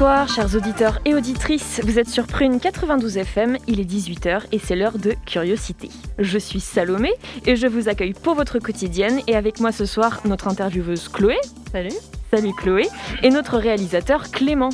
[0.00, 4.58] Bonsoir chers auditeurs et auditrices, vous êtes sur Prune 92 FM, il est 18h et
[4.58, 5.90] c'est l'heure de Curiosité.
[6.18, 7.12] Je suis Salomé
[7.44, 11.36] et je vous accueille pour votre quotidienne et avec moi ce soir notre intervieweuse Chloé.
[11.70, 11.92] Salut.
[12.32, 12.88] Salut Chloé.
[13.22, 14.70] Et notre réalisateur Clément.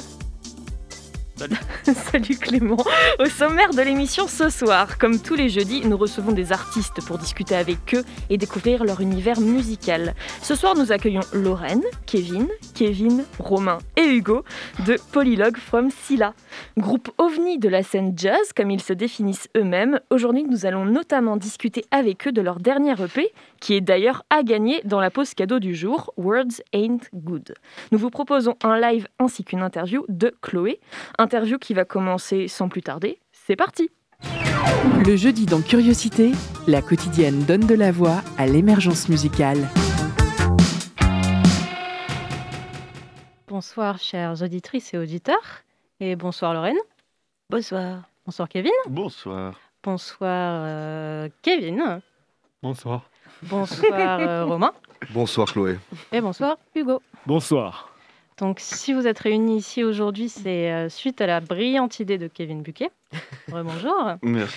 [2.11, 2.79] Salut Clément.
[3.19, 7.19] Au sommaire de l'émission ce soir, comme tous les jeudis, nous recevons des artistes pour
[7.19, 10.15] discuter avec eux et découvrir leur univers musical.
[10.43, 14.45] Ce soir, nous accueillons Lorraine, Kevin, Kevin, Romain et Hugo
[14.87, 16.33] de Polylogue from Silla.
[16.79, 21.37] Groupe ovni de la scène jazz, comme ils se définissent eux-mêmes, aujourd'hui nous allons notamment
[21.37, 25.35] discuter avec eux de leur dernière EP, qui est d'ailleurs à gagner dans la pause
[25.35, 27.55] cadeau du jour, Words Ain't Good.
[27.93, 30.81] Nous vous proposons un live ainsi qu'une interview de Chloé,
[31.19, 33.19] interview qui va commencer sans plus tarder.
[33.33, 33.91] C'est parti
[35.05, 36.33] Le jeudi dans Curiosité,
[36.67, 39.69] la quotidienne donne de la voix à l'émergence musicale.
[43.49, 45.63] Bonsoir chères auditrices et auditeurs.
[46.01, 46.77] Et bonsoir Lorraine.
[47.49, 48.03] Bonsoir.
[48.27, 48.73] Bonsoir Kevin.
[48.89, 49.59] Bonsoir.
[49.83, 52.03] Bonsoir euh, Kevin.
[52.61, 53.09] Bonsoir.
[53.43, 54.73] Bonsoir euh, Romain.
[55.11, 55.79] Bonsoir Chloé.
[56.13, 57.03] Et bonsoir Hugo.
[57.27, 57.93] Bonsoir.
[58.39, 62.29] Donc si vous êtes réunis ici aujourd'hui, c'est euh, suite à la brillante idée de
[62.29, 62.91] Kevin Buquet.
[63.49, 64.15] Bonjour.
[64.23, 64.57] Merci.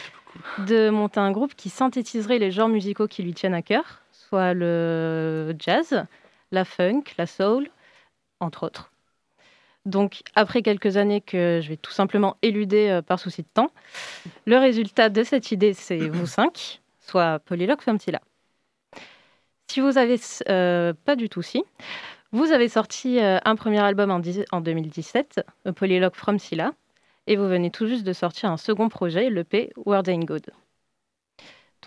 [0.59, 4.53] De monter un groupe qui synthétiserait les genres musicaux qui lui tiennent à cœur, soit
[4.53, 6.05] le jazz,
[6.51, 7.69] la funk, la soul,
[8.39, 8.91] entre autres.
[9.85, 13.71] Donc, après quelques années que je vais tout simplement éluder euh, par souci de temps,
[14.45, 18.21] le résultat de cette idée, c'est vous cinq, soit Polylogue Femtila.
[19.69, 20.19] Si vous avez
[20.49, 21.63] euh, pas du tout si,
[22.31, 26.73] vous avez sorti euh, un premier album en, dix- en 2017, A Polylogue from Silla,
[27.27, 30.47] et vous venez tout juste de sortir un second projet, l'EP Word Ain't Good.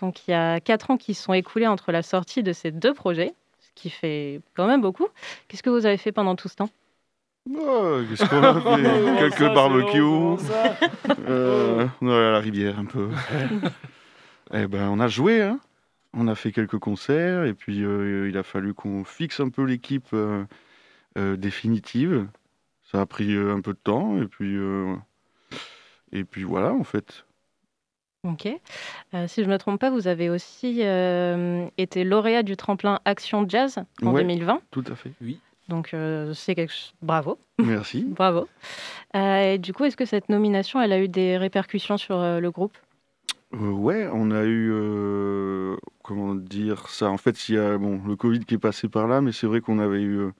[0.01, 2.71] Donc il y a quatre ans qui se sont écoulés entre la sortie de ces
[2.71, 5.07] deux projets, ce qui fait quand même beaucoup.
[5.47, 6.69] Qu'est-ce que vous avez fait pendant tout ce temps?
[7.53, 9.19] Oh, Qu'est-ce qu'on a fait?
[9.19, 9.99] Quelques Ça, c'est barbecues.
[9.99, 10.37] long,
[11.27, 13.09] Euh, on est allé à la rivière un peu.
[14.53, 15.59] eh ben, on a joué, hein.
[16.15, 19.63] On a fait quelques concerts et puis euh, il a fallu qu'on fixe un peu
[19.63, 20.45] l'équipe euh,
[21.17, 22.27] euh, définitive.
[22.91, 24.95] Ça a pris euh, un peu de temps et puis euh,
[26.11, 27.25] et puis voilà en fait.
[28.25, 28.47] Ok.
[29.13, 32.99] Euh, si je ne me trompe pas, vous avez aussi euh, été lauréat du tremplin
[33.05, 34.21] Action Jazz en Ouais.
[34.21, 34.61] 2020.
[34.71, 35.11] Tout à fait.
[35.67, 36.93] Donc euh, c'est quelque chose.
[37.01, 38.05] Bravo, Merci.
[38.07, 38.47] bravo.
[39.15, 42.39] Euh, et du coup, est-ce que cette nomination, elle a eu des répercussions sur euh,
[42.39, 42.77] le groupe?
[43.53, 48.01] Euh, ouais, on a eu, euh, comment dire ça, en fait, il y a bon,
[48.07, 50.31] le Covid qui est passé par là, mais c'est vrai qu'on avait eu euh,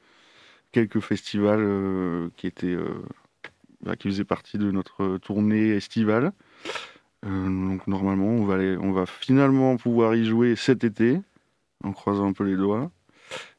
[0.71, 2.77] quelques festivals euh, qui étaient,
[3.81, 6.33] bah, qui faisaient partie de notre tournée estivale.
[7.23, 11.21] Donc normalement, on va, aller- on va finalement pouvoir y jouer cet été,
[11.83, 12.91] en croisant un peu les doigts.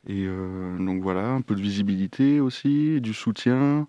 [0.08, 3.88] Et donc voilà, un peu de visibilité aussi, du soutien.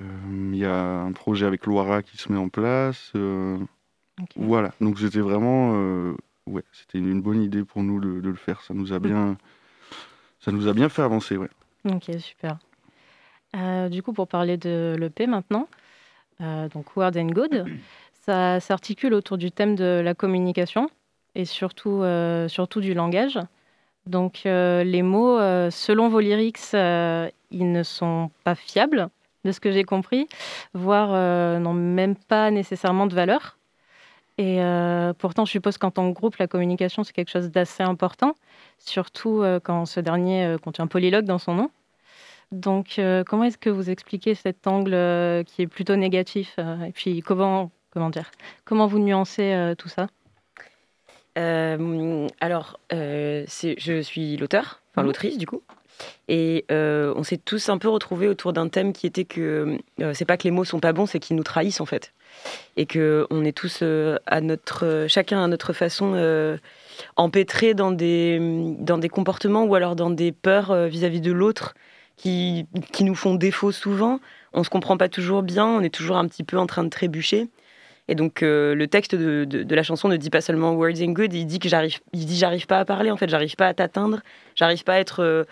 [0.00, 3.12] Il y a un projet avec Loira qui se met en place.
[4.36, 6.14] Voilà, donc c'était vraiment, euh,
[6.46, 8.60] ouais, c'était une bonne idée pour nous de, de le faire.
[8.62, 9.36] Ça nous a bien,
[10.40, 11.50] ça nous a bien fait avancer, ouais.
[11.90, 12.58] Ok, super.
[13.56, 15.68] Euh, du coup, pour parler de l'EP maintenant,
[16.40, 17.66] euh, donc Word and Good,
[18.24, 20.88] ça s'articule autour du thème de la communication
[21.34, 22.04] et surtout,
[22.48, 23.40] surtout du langage.
[24.06, 25.38] Donc, les mots,
[25.70, 29.08] selon vos lyrics, ils ne sont pas fiables,
[29.44, 30.28] de ce que j'ai compris,
[30.74, 33.58] voire n'ont même pas nécessairement de valeur.
[34.36, 37.84] Et euh, pourtant, je suppose qu'en tant que groupe, la communication, c'est quelque chose d'assez
[37.84, 38.34] important,
[38.78, 41.70] surtout euh, quand ce dernier euh, contient polylogue dans son nom.
[42.50, 47.20] Donc, euh, comment est-ce que vous expliquez cet angle qui est plutôt négatif Et puis,
[47.20, 48.30] comment, comment dire
[48.64, 50.08] Comment vous nuancez tout ça?
[51.36, 55.06] Alors, je suis l'auteur, enfin Mhm.
[55.06, 55.62] l'autrice du coup.
[56.28, 59.78] Et on s'est tous un peu retrouvés autour d'un thème qui était que
[60.12, 62.12] c'est pas que les mots sont pas bons, c'est qu'ils nous trahissent en fait.
[62.76, 66.56] Et que on est tous euh, à notre, euh, chacun à notre façon euh,
[67.16, 68.38] empêtrés dans des,
[68.80, 71.74] dans des comportements ou alors dans des peurs vis-à-vis de l'autre
[72.16, 74.20] qui, qui nous font défaut souvent.
[74.52, 76.90] On se comprend pas toujours bien, on est toujours un petit peu en train de
[76.90, 77.48] trébucher.
[78.08, 81.32] Et donc le texte de, de- la chanson ne dit pas seulement words in good,
[81.32, 83.74] il dit que j'arrive, il dit j'arrive pas à parler en fait, j'arrive pas à
[83.74, 84.20] t'atteindre,
[84.54, 85.46] j'arrive pas à être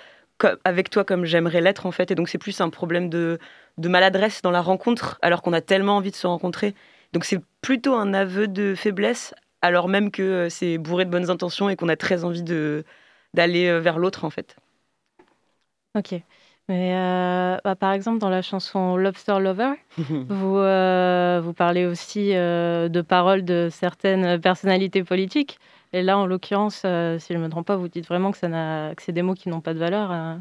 [0.64, 2.10] avec toi comme j'aimerais l'être en fait.
[2.10, 3.38] Et donc c'est plus un problème de,
[3.78, 6.74] de maladresse dans la rencontre, alors qu'on a tellement envie de se rencontrer.
[7.12, 11.30] Donc c'est plutôt un aveu de faiblesse, alors même que euh, c'est bourré de bonnes
[11.30, 12.84] intentions et qu'on a très envie de
[13.34, 14.56] d'aller euh, vers l'autre en fait.
[15.96, 16.14] Ok.
[16.68, 19.72] Mais euh, bah, par exemple, dans la chanson Lobster Lover,
[20.28, 25.58] vous, euh, vous parlez aussi euh, de paroles de certaines personnalités politiques.
[25.92, 28.48] Et là, en l'occurrence, si je ne me trompe pas, vous dites vraiment que, ça
[28.48, 30.38] n'a- que c'est des mots qui n'ont pas de valeur.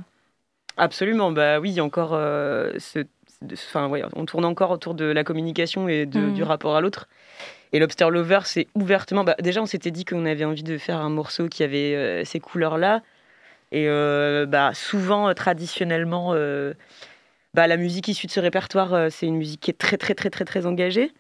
[0.77, 3.05] Absolument, bah oui, encore ce,
[3.51, 7.07] enfin, ouais, on tourne encore autour de la communication et de- du rapport à l'autre.
[7.73, 9.23] Et Lobster Lover, c'est ouvertement.
[9.23, 12.25] bah, déjà, on s'était dit qu'on avait envie de faire un morceau qui avait euh,
[12.25, 13.01] ces couleurs-là.
[13.71, 16.73] Et euh, bah, souvent, euh, traditionnellement, euh,
[17.53, 20.29] bah, la musique issue de ce répertoire, c'est une musique qui est très, très, très,
[20.29, 21.11] très, très engagée.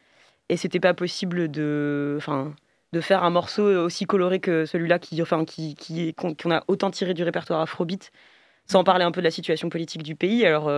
[0.49, 2.53] Et c'était pas possible de, enfin,
[2.91, 6.63] de faire un morceau aussi coloré que celui-là, qui, enfin, qui, qui est- qu'on a
[6.67, 8.11] autant tiré du répertoire Afrobeat,
[8.67, 10.45] sans parler un peu de la situation politique du pays.
[10.45, 10.69] Alors,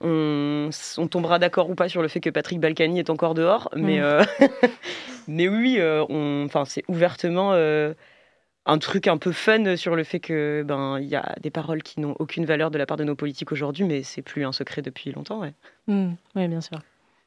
[0.00, 3.68] on, on tombera d'accord ou pas sur le fait que Patrick Balkany est encore dehors,
[3.76, 4.02] mais, Mm.
[4.02, 4.24] euh,
[5.28, 7.94] mais oui, euh, on, enfin, c'est ouvertement euh,
[8.66, 11.82] un truc un peu fun sur le fait que ben il y a des paroles
[11.82, 14.52] qui n'ont aucune valeur de la part de nos politiques aujourd'hui, mais c'est plus un
[14.52, 15.40] secret depuis longtemps.
[15.40, 15.54] Ouais.
[15.86, 16.80] Hmm, oui, bien sûr.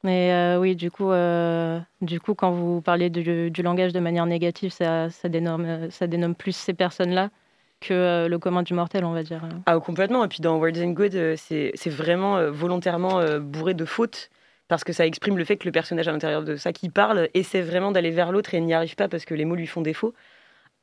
[0.03, 3.99] Mais euh, oui, du coup, euh, du coup, quand vous parlez du, du langage de
[3.99, 7.29] manière négative, ça, ça, dénomme, ça dénomme plus ces personnes-là
[7.83, 9.41] que euh, le commun du mortel, on va dire.
[9.65, 10.23] Ah, complètement.
[10.25, 14.29] Et puis dans Words and Good, euh, c'est vraiment euh, volontairement bourré de fautes
[14.67, 17.29] parce que ça exprime le fait que le personnage à l'intérieur de ça qui parle
[17.33, 19.81] essaie vraiment d'aller vers l'autre et n'y arrive pas parce que les mots lui font
[19.81, 20.13] défaut.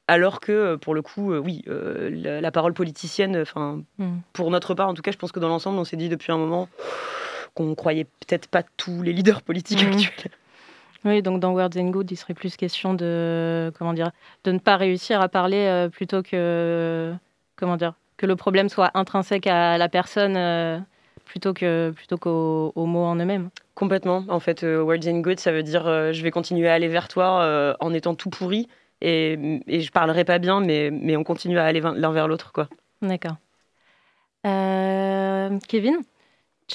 [0.06, 4.19] Alors que pour le coup, oui, euh, la, la parole politicienne, enfin, Hmm.
[4.32, 6.32] pour notre part, en tout cas, je pense que dans l'ensemble, on s'est dit depuis
[6.32, 6.69] un moment
[7.55, 9.93] qu'on croyait peut-être pas tous les leaders politiques Mhm.
[9.94, 10.31] actuels.
[11.05, 14.11] Oui, donc dans Words and Good, il serait plus question de comment dire,
[14.44, 17.14] de ne pas réussir à parler euh, plutôt que
[17.56, 20.79] comment dire, que le problème soit intrinsèque à la personne euh,
[21.25, 23.49] plutôt que plutôt qu'aux aux mots en eux-mêmes.
[23.75, 24.25] Complètement.
[24.29, 27.08] En fait, euh, words in good, ça veut dire je vais continuer à aller vers
[27.08, 28.69] toi en étant tout pourri
[29.00, 32.53] et, et je parlerai pas bien, mais, mais on continue à aller l'un vers l'autre,
[32.53, 32.69] quoi.
[33.00, 33.37] D'accord.
[34.43, 35.96] Kevin,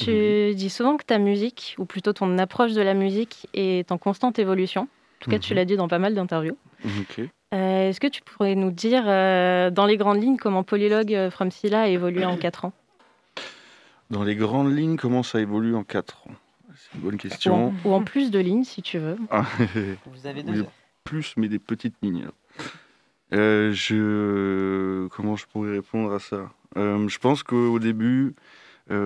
[0.03, 3.97] tu dis souvent que ta musique, ou plutôt ton approche de la musique, est en
[3.97, 4.81] constante évolution.
[4.83, 4.87] En
[5.21, 5.57] tout cas, tu Mhm.
[5.57, 6.57] l'as dit dans pas mal d'interviews.
[7.53, 11.31] Euh, Est-ce que tu pourrais nous dire, euh, dans les grandes lignes, comment Polylogue euh,
[11.31, 12.73] From Scylla a évolué en 4 ans?
[14.11, 16.31] Dans les grandes lignes, comment ça évolue en 4 ans?
[16.75, 17.73] C'est une bonne ou en, question.
[17.85, 19.17] ou en plus de lignes, si tu veux.
[19.31, 19.45] Ah,
[20.05, 20.71] Vous avez Oui, deux heures.
[21.03, 22.27] plus, mais des petites lignes.
[23.33, 25.07] Euh, je...
[25.07, 26.49] Comment je pourrais répondre à ça?
[26.77, 28.31] Euh, Je pense qu'au début, euh,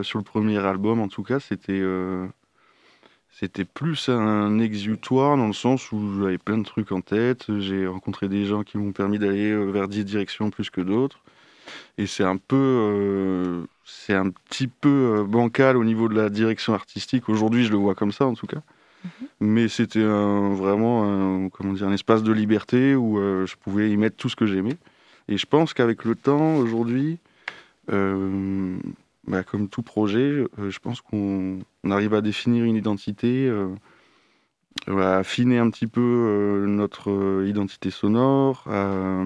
[0.03, 2.27] sur le premier album en tout cas, c'était euh,
[3.31, 7.45] c'était plus un exutoire dans le sens où j'avais plein de trucs en tête.
[7.59, 11.19] J'ai rencontré des gens qui m'ont permis d'aller euh, vers des directions plus que d'autres.
[11.97, 16.29] Et c'est un peu, euh, c'est un petit peu euh, bancal au niveau de la
[16.29, 17.29] direction artistique.
[17.29, 18.61] Aujourd'hui, je le vois comme ça en tout cas.
[19.39, 21.05] Mais c'était vraiment
[21.45, 24.35] un, comment dire, un espace de liberté où euh, je pouvais y mettre tout ce
[24.35, 24.75] que j'aimais.
[25.29, 27.19] Et je pense qu'avec le temps, aujourd'hui,
[27.91, 28.77] euh,
[29.29, 33.69] bah, comme tout projet, euh, je pense qu'on on arrive à définir une identité, euh,
[34.87, 39.23] à affiner un petit peu euh, notre identité sonore, à,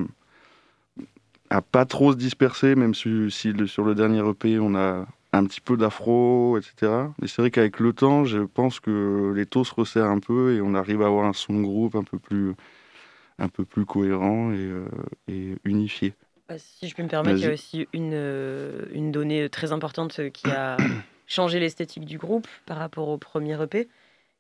[1.50, 3.32] à pas trop se disperser, même si,
[3.66, 6.92] sur le dernier EP, on a un petit peu d'afro, etc.
[7.22, 10.54] Mais c'est vrai qu'avec le temps, je pense que les taux se resserrent un peu
[10.54, 14.70] et on arrive à avoir un son groupe un peu plus, cohérent et,
[15.30, 16.13] et unifié.
[16.57, 20.19] Si je peux me permettre, il y a aussi une, euh, une donnée très importante
[20.19, 20.77] euh, qui a
[21.27, 23.88] changé l'esthétique du groupe par rapport au premier EP.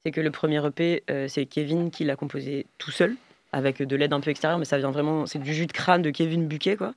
[0.05, 3.15] C'est que le premier EP, euh, c'est Kevin qui l'a composé tout seul,
[3.53, 6.01] avec de l'aide un peu extérieure, mais ça vient vraiment, c'est du jus de crâne
[6.01, 6.93] de Kevin Buquet, quoi.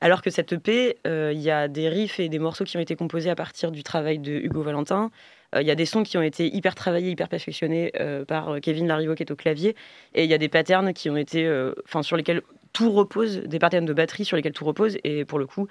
[0.00, 2.80] Alors que cette EP, euh, il y a des riffs et des morceaux qui ont
[2.80, 5.10] été composés à partir du travail de Hugo Valentin.
[5.54, 8.50] Euh, Il y a des sons qui ont été hyper travaillés, hyper perfectionnés euh, par
[8.50, 9.76] euh, Kevin Larivo qui est au clavier.
[10.14, 12.42] Et il y a des patterns qui ont été, euh, enfin sur lesquels
[12.74, 14.98] tout repose, des patterns de batterie sur lesquels tout repose.
[15.04, 15.66] Et pour le coup,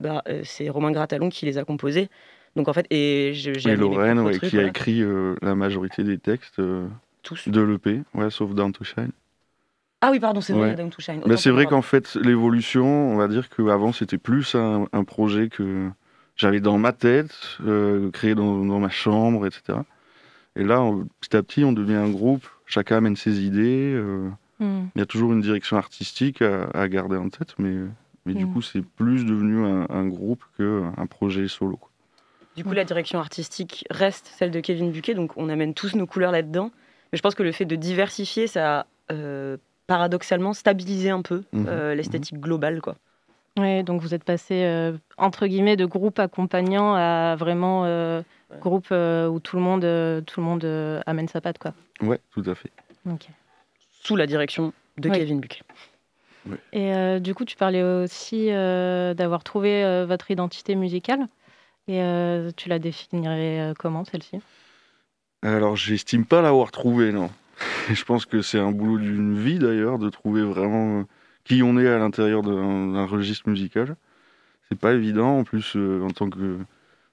[0.00, 2.10] bah, euh, c'est Romain Gratalon qui les a composés.
[2.56, 6.04] Donc en fait, et j'ai Lorraine, ouais, trucs, qui a voilà, écrit euh, la majorité
[6.04, 6.86] des textes euh,
[7.22, 7.48] tous.
[7.48, 9.12] de l'EP, ouais, sauf Down to Shine.
[10.00, 10.76] Ah oui, pardon, c'est vrai, Ouais.
[10.76, 11.20] Down to Shine.
[11.26, 15.48] Bah, c'est vrai qu'en fait, l'évolution, on va dire qu'avant, c'était plus un, un projet
[15.48, 15.88] que
[16.36, 19.84] j'avais dans ma tête, euh, créé dans, dans ma chambre, etc.
[20.56, 23.94] Et là, on- petit à petit, on devient un groupe, chacun amène ses idées.
[24.60, 24.86] Hmm.
[24.94, 27.74] Il y a toujours une direction artistique à, à garder en tête, mais,
[28.26, 28.52] mais du Mm.
[28.52, 31.76] coup, c'est plus devenu un, un groupe qu'un projet solo.
[31.76, 31.90] quoi.
[32.56, 36.06] Du coup, la direction artistique reste celle de Kevin Buquet, donc on amène tous nos
[36.06, 36.72] couleurs là-dedans.
[37.12, 41.44] Mais je pense que le fait de diversifier, ça a euh, paradoxalement stabilisé un peu
[41.52, 41.66] Mhm.
[41.68, 42.80] euh, l'esthétique globale.
[42.80, 42.96] Quoi.
[43.58, 48.58] Ouais, donc vous êtes passé euh, entre guillemets de groupe accompagnant à vraiment euh, Ouais.
[48.60, 51.74] groupe euh, où tout le monde, euh, tout le monde euh, amène sa patte quoi.
[52.00, 52.70] Ouais, tout à fait.
[53.06, 53.28] Ok.
[54.08, 55.18] Sous la direction de Oui.
[55.18, 55.60] Kevin Buquet.
[56.72, 61.28] Et euh, du coup, tu parlais aussi euh, d'avoir trouvé euh, votre identité musicale.
[61.88, 64.38] Et euh, tu la définirais euh, comment celle-ci?
[65.42, 67.28] Alors, j'estime pas l'avoir trouvé, non.
[67.92, 71.04] je pense que c'est un boulot d'une vie d'ailleurs, de trouver vraiment
[71.44, 73.94] qui on est à l'intérieur d'un registre musical.
[74.70, 76.56] C'est pas évident, en plus, euh, en tant que.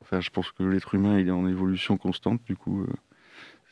[0.02, 2.86] Enfin, je pense que l'être humain, il est en évolution constante, du coup.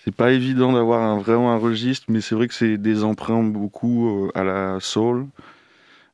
[0.03, 3.43] C'est pas évident d'avoir un- vraiment un registre, mais c'est vrai que c'est des emprunts
[3.43, 5.27] beaucoup euh, à la soul,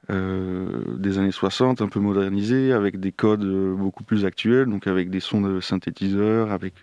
[0.09, 4.87] euh, des années 60, un peu modernisés, avec des codes euh, beaucoup plus actuels, donc
[4.87, 6.75] avec des sons de synthétiseurs, avec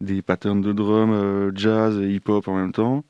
[0.00, 3.04] des patterns de drum, euh, jazz et hip-hop en même temps.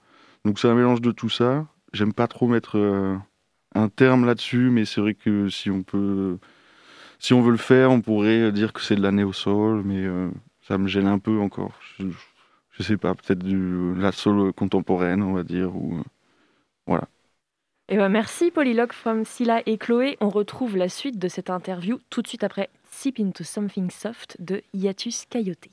[0.44, 1.66] Donc c'est un mélange de tout ça.
[1.92, 2.78] J'aime pas trop mettre
[3.74, 6.38] un terme là-dessus, mais c'est vrai que si on peut,
[7.18, 10.06] si on veut le faire, on pourrait dire que c'est de la néo-soul, mais
[10.62, 11.72] ça me gêne un peu encore.
[12.82, 15.70] Sais pas, peut-être de la soul contemporaine, on va dire,
[16.88, 17.00] euh,
[17.88, 20.16] Et ben merci Polylogue from Scylla et Chloé.
[20.20, 24.36] On retrouve la suite de cette interview tout de suite après Sip into Something Soft
[24.40, 25.68] de Hiatus Coyote.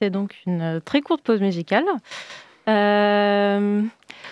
[0.00, 1.84] C'était donc une euh, très courte pause musicale.
[2.70, 3.82] Euh,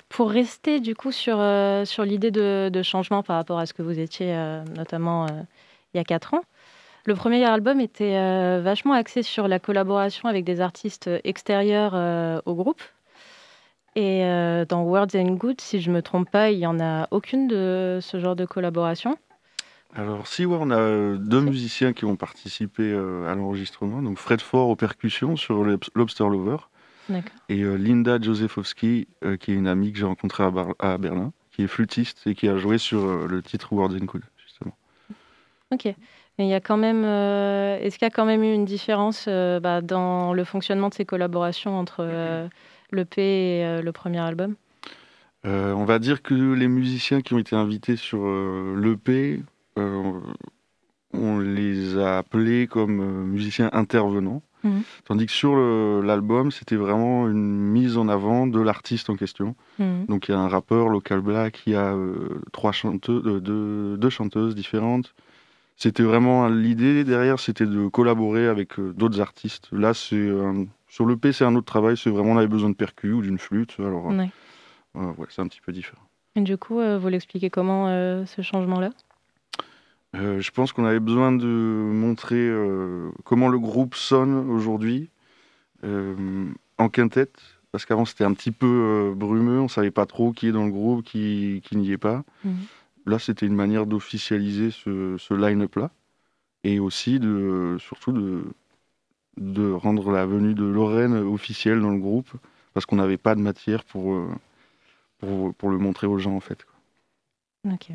[0.09, 3.83] pour rester du coup sur, euh, sur l'idée de, changement par rapport à ce que
[3.83, 4.35] vous étiez
[4.75, 6.43] notamment il y a quatre ans,
[7.05, 8.15] le premier album était
[8.61, 12.83] vachement axé sur la collaboration avec des artistes extérieurs au groupe.
[13.95, 14.23] Et
[14.69, 17.99] dans Words and Good, si je me trompe pas, il n'y en a aucune de
[18.01, 19.19] ce genre de collaboration.
[19.95, 24.03] Alors, si, ouais, on a euh, deux musiciens qui ont participé euh, à l'enregistrement.
[24.03, 26.59] Donc, Fred Ford aux percussions sur le Lobster Lover
[27.49, 29.09] et euh, Linda Josefowski,
[29.41, 30.45] qui est une amie que j'ai rencontrée
[30.79, 34.23] à, Berlin, qui est flûtiste et qui a joué sur le titre Words and Cool,
[34.37, 34.77] justement.
[35.73, 35.95] Ok.
[36.39, 38.65] Mais il y a quand même, euh, est-ce qu'il y a quand même eu une
[38.65, 42.49] différence euh, bah, dans le fonctionnement de ces collaborations entre euh,
[42.93, 44.55] l'EP et euh, le premier album?
[45.45, 48.27] On va dire que les musiciens qui ont été invités sur
[48.77, 49.41] l'EP,
[51.15, 54.43] on les a appelés comme euh, musiciens intervenants.
[54.65, 54.83] Mhm.
[55.05, 59.55] Tandis que sur le- l'album, c'était vraiment une mise en avant de l'artiste en question.
[59.79, 60.07] Mhm.
[60.09, 63.41] Donc il y a un rappeur, Local Black, il y a euh, trois chanteuses, euh,
[63.41, 65.15] deux, deux chanteuses différentes.
[65.77, 69.69] C'était vraiment l'idée derrière, c'était de collaborer avec euh, d'autres artistes.
[69.71, 71.97] Là, c'est euh, sur l'EP, c'est un autre travail.
[71.97, 73.77] C'est vraiment on avait besoin de percus ou d'une flûte.
[73.79, 74.31] Alors euh, Ouais.
[74.97, 76.03] euh, ouais, c'est un petit peu différent.
[76.35, 78.91] Et du coup, euh, vous l'expliquez comment euh, ce changement-là?
[80.15, 85.11] Euh, je pense qu'on avait besoin de montrer euh, comment le groupe sonne aujourd'hui
[85.85, 86.47] euh,
[86.79, 87.39] en quintette,
[87.73, 90.71] parce qu'avant c'était un petit peu brumeux, on savait pas trop qui est dans le
[90.71, 92.25] groupe, qui, qui n'y est pas.
[92.45, 92.57] Mhm.
[93.07, 95.91] Là, c'était une manière d'officialiser ce, ce line-up là,
[96.65, 98.45] et aussi de surtout de
[99.37, 102.31] de rendre la venue de Lorraine officielle dans le groupe,
[102.75, 104.21] parce qu'on n'avait pas de matière pour,
[105.19, 106.65] pour, pour le montrer aux gens, en fait.
[106.65, 107.73] quoi.
[107.75, 107.93] Ok.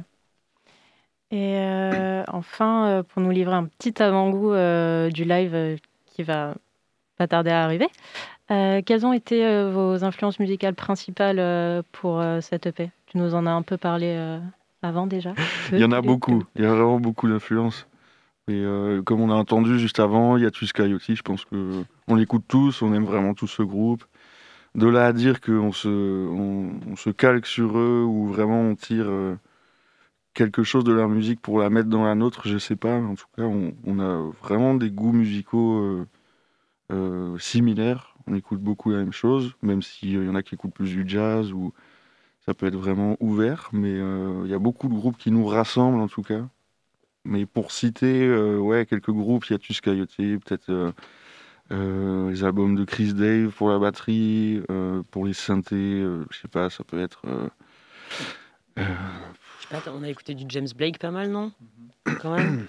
[1.32, 6.56] Et euh, enfin, euh, pour nous livrer un petit avant-goût euh, du live qui va
[7.18, 7.88] pas tarder à arriver,
[8.52, 13.52] euh, quelles ont été vos influences musicales principales pour cette EP Tu nous en as
[13.52, 14.40] un peu parlé
[14.82, 15.34] avant déjà.
[15.72, 17.88] Il y en a beaucoup, il y a vraiment beaucoup d'influences.
[18.50, 21.46] Et euh, comme on a entendu juste avant, il y a Twist Coyote, je pense
[21.46, 24.04] que on l'écoute tous, on aime vraiment tous ce groupe.
[24.76, 28.76] De là à dire qu'on se, on, on se calque sur eux ou vraiment on
[28.76, 29.36] tire euh,
[30.34, 32.96] quelque chose de leur musique pour la mettre dans la nôtre, je sais pas.
[32.96, 36.08] En tout cas, on, a vraiment des goûts musicaux euh,
[36.92, 38.16] euh, similaires.
[38.28, 41.08] On écoute beaucoup la même chose, même s'il y en a qui écoutent plus du
[41.08, 41.74] jazz ou
[42.46, 43.70] ça peut être vraiment ouvert.
[43.74, 46.48] Mais euh, il y a beaucoup de groupes qui nous rassemblent en tout cas.
[47.26, 50.94] Mais pour citer ouais, quelques groupes, il y a Coyote, peut-être
[51.70, 54.62] les albums de Chris Dave pour la batterie,
[55.10, 57.22] pour les synthés, je sais pas, ça peut être.
[59.70, 61.52] Je sais pas, on a écouté du James Blake pas mal, non
[62.22, 62.68] Quand même.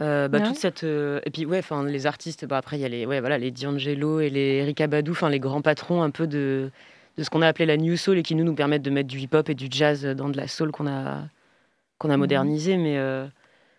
[0.00, 0.44] Euh, bah, Ouais.
[0.44, 3.04] toute cette euh, et puis ouais enfin les artistes bah, après il y a les
[3.04, 6.70] ouais voilà les D'Angelo et les Erika Badu enfin les grands patrons un peu de
[7.16, 9.08] de ce qu'on a appelé la new soul et qui nous nous permettent de mettre
[9.08, 11.24] du hip hop et du jazz dans de la soul qu'on a
[11.98, 12.20] qu'on a Mhm.
[12.20, 13.26] modernisé mais euh,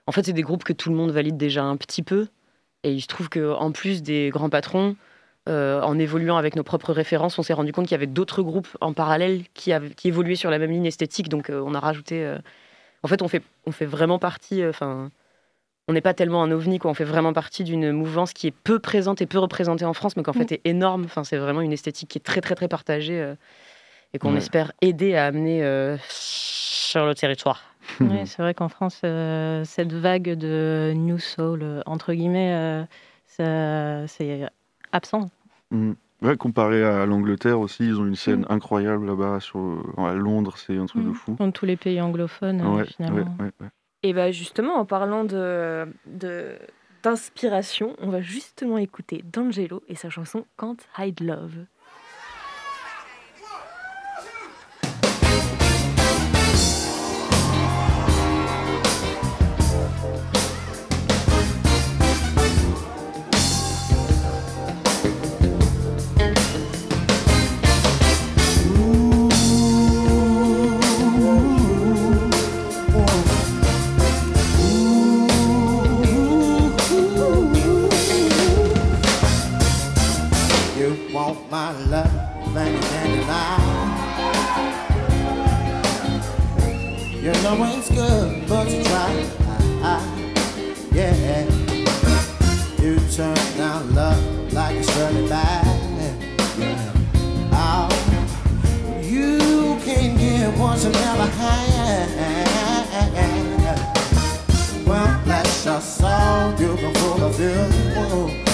[0.08, 2.28] en fait c'est des groupes que tout le monde valide déjà un petit peu
[2.84, 4.98] et je trouve que en plus des grands patrons
[5.50, 8.42] euh, en évoluant avec nos propres références on s'est rendu compte qu'il y avait d'autres
[8.44, 11.74] groupes en parallèle qui avaient, qui évoluaient sur la même ligne esthétique donc euh, on
[11.74, 12.38] a rajouté euh,
[13.04, 15.12] en fait on fait on fait vraiment partie euh, enfin
[15.88, 16.92] on n'est pas tellement un ovni, quoi.
[16.92, 20.16] on fait vraiment partie d'une mouvance qui est peu présente et peu représentée en France,
[20.16, 21.06] mais qu'en fait est énorme.
[21.06, 23.34] Enfin, c'est vraiment une esthétique qui est très très très partagée euh,
[24.14, 24.38] et qu'on Ouais.
[24.38, 27.64] espère aider à amener euh, sur le territoire.
[28.02, 32.86] Ouais, c'est vrai qu'en France, euh, cette vague de New Soul, entre guillemets,
[33.40, 34.48] euh, c'est
[34.92, 35.32] absent.
[35.72, 35.94] Mm.
[36.22, 40.76] Ouais, comparé à l'Angleterre aussi, ils ont une scène incroyable là-bas, sur, à Londres, c'est
[40.78, 41.14] un truc de Mm.
[41.14, 41.36] fou.
[41.40, 43.36] Dans tous les pays anglophones, euh, Ouais, finalement.
[43.40, 43.68] ouais, ouais, ouais.
[44.04, 46.58] Et bah justement, en parlant de de-
[47.04, 51.66] d'inspiration, on va justement écouter D'Angelo et sa chanson Can't Hide Love.
[81.50, 82.14] my love
[82.54, 83.90] like a dandelion.
[87.24, 89.26] You know it's good, but you try.
[90.92, 91.46] Yeah,
[92.82, 96.14] you turn down love like a surly Yeah.
[97.52, 97.90] Oh,
[99.02, 102.10] you can't get what you never had.
[104.86, 108.49] Well, bless your soul, you can full of you.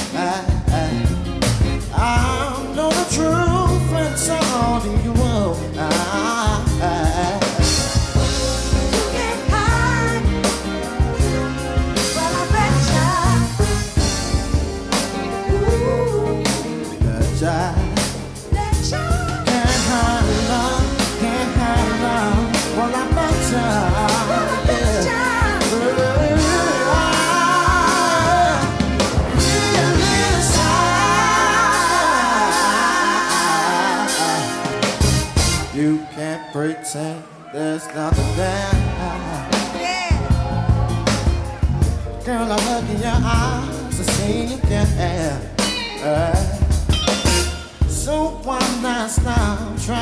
[35.76, 38.72] You can't pretend there's nothing there.
[39.76, 40.10] Yeah.
[42.24, 44.58] Girl, I look in your eyes, see you
[47.90, 48.40] so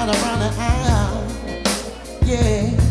[0.06, 1.24] to run it out.
[2.24, 2.83] Yeah.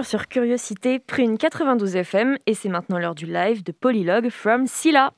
[0.00, 4.66] Toujours sur Curiosité, Prune 92 FM, et c'est maintenant l'heure du live de Polylogue from
[4.66, 5.12] Silla.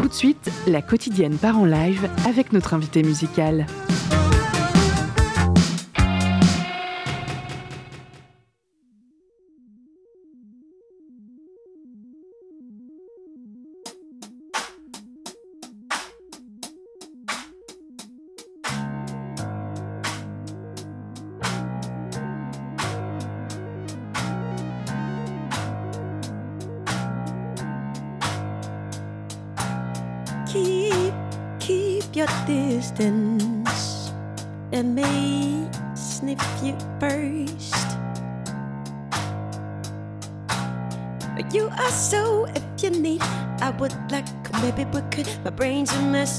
[0.00, 3.66] Tout de suite, la quotidienne part en live avec notre invité musical.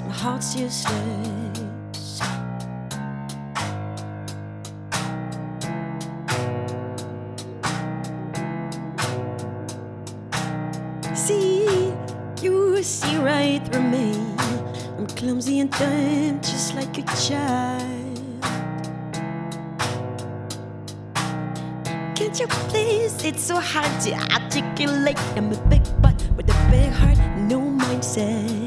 [0.07, 1.71] My heart's useless
[11.15, 11.93] see
[12.41, 14.11] you see right through me.
[14.97, 18.19] I'm clumsy and dumb, just like a child.
[22.15, 23.23] Can't you please?
[23.23, 25.19] It's so hard to articulate.
[25.37, 27.19] I'm a big butt with a big heart,
[27.51, 28.60] no mindset.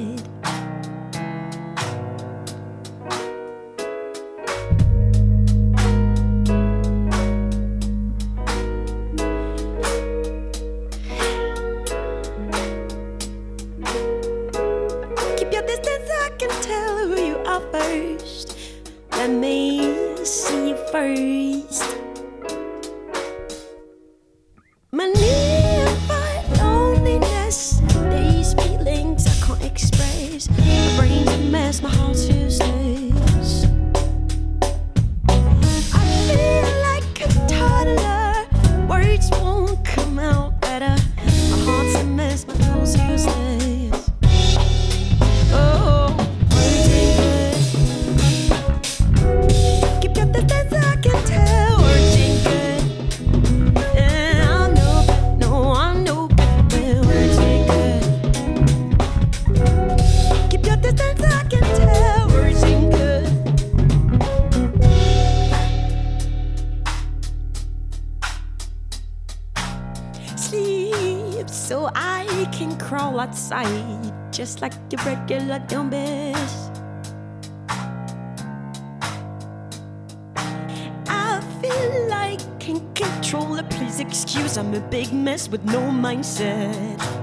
[73.54, 76.70] Outside just like the regular dumbbells.
[81.08, 83.70] I feel like can't control it.
[83.70, 87.13] Please excuse, I'm a big mess with no mindset.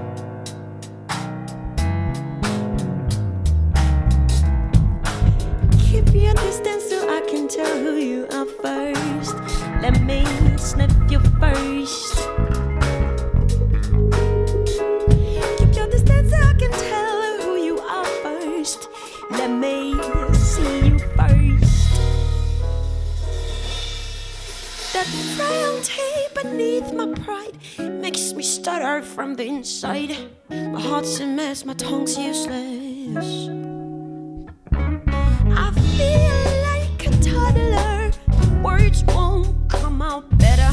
[25.02, 27.58] That frailty beneath my pride
[28.00, 30.16] makes me stutter from the inside.
[30.48, 33.48] My heart's a mess, my tongue's useless.
[34.70, 36.38] I feel
[36.68, 38.12] like a toddler.
[38.62, 40.72] Words won't come out better.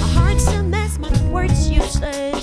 [0.00, 2.37] My heart's a mess, my words useless.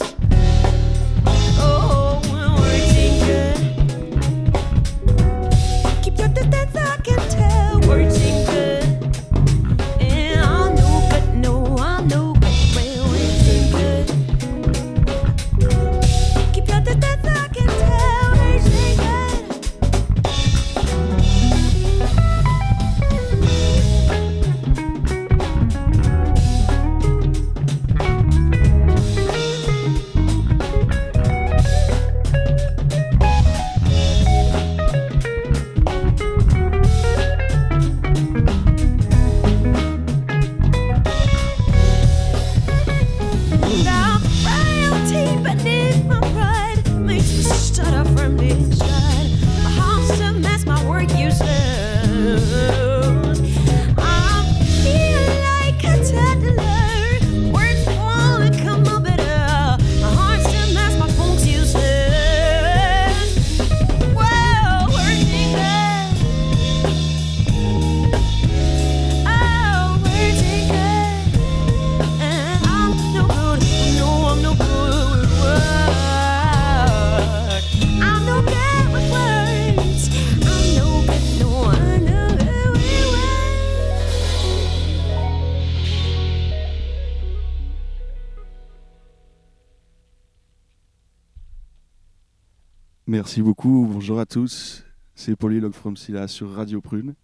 [93.07, 94.83] Merci beaucoup, bonjour à tous.
[95.13, 97.15] C'est Polylog from Silla sur Radio Prune.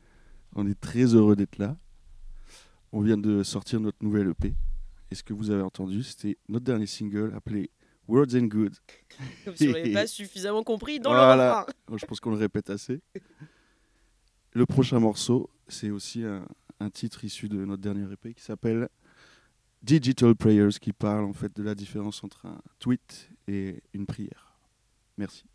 [0.55, 1.75] On est très heureux d'être là.
[2.91, 4.53] On vient de sortir notre nouvelle EP.
[5.09, 7.69] Et ce que vous avez entendu, c'était notre dernier single appelé
[8.07, 8.75] Words and Good.
[9.45, 11.65] Comme si on l'avait pas suffisamment compris dans Voilà.
[11.89, 13.01] le Je pense qu'on le répète assez.
[14.53, 16.45] Le prochain morceau, c'est aussi un,
[16.79, 18.87] un titre issu de notre dernier EP qui s'appelle
[19.81, 24.59] Digital Prayers, qui parle en fait de la différence entre un tweet et une prière.
[25.17, 25.45] Merci.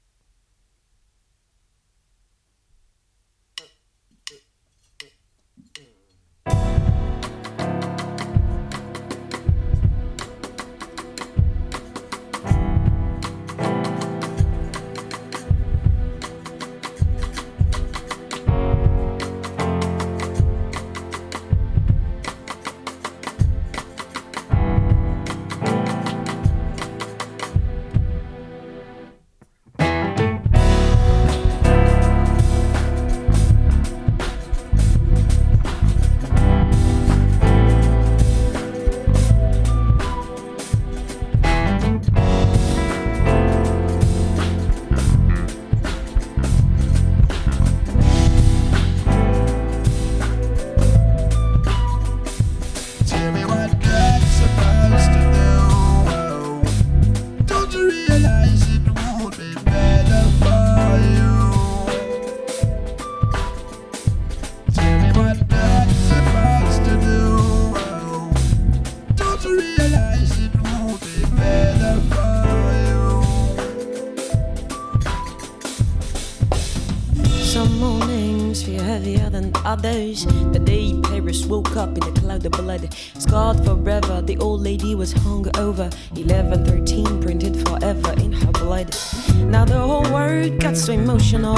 [79.76, 80.24] Others.
[80.52, 84.22] The day Paris woke up in a cloud of blood, scarred forever.
[84.22, 85.88] The old lady was hung over.
[86.14, 88.96] 1113 printed forever in her blood.
[89.36, 91.56] Now the whole world got so emotional.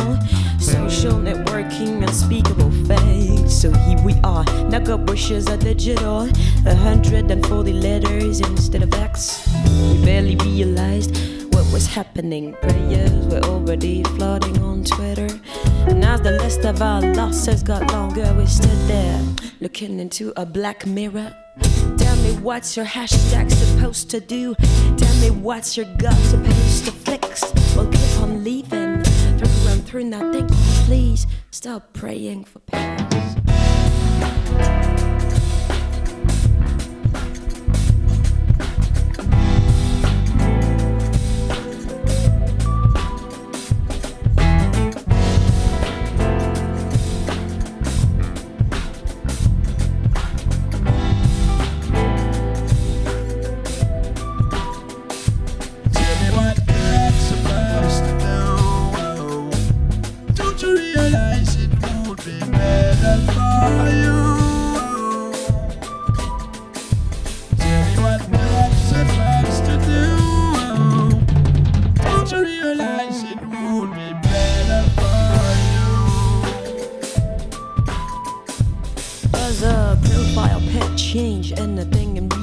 [0.59, 3.49] Social networking, unspeakable fake.
[3.49, 4.45] So here we are.
[4.69, 6.27] Now God wishes are digital.
[6.65, 9.47] 140 letters instead of X.
[9.65, 11.15] We barely realized
[11.55, 12.55] what was happening.
[12.63, 15.29] Prayers were already flooding on Twitter.
[15.87, 19.23] And as the list of our losses got longer, we stood there
[19.61, 21.35] looking into a black mirror.
[21.97, 24.55] Tell me what's your hashtag supposed to do?
[24.97, 27.53] Tell me what's your gut supposed to fix?
[27.75, 30.49] We'll keep on leaving through and through nothing.
[30.87, 33.38] Please stop praying for Paris.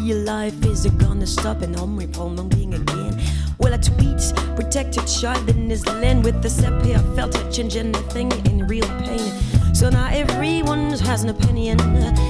[0.05, 0.65] Real life?
[0.65, 3.19] Is gonna stop an home from being again?
[3.57, 4.21] Well, I tweet
[4.55, 9.31] protected child in his land with the sepia felt it change anything in real pain.
[9.73, 11.79] So now everyone has an opinion.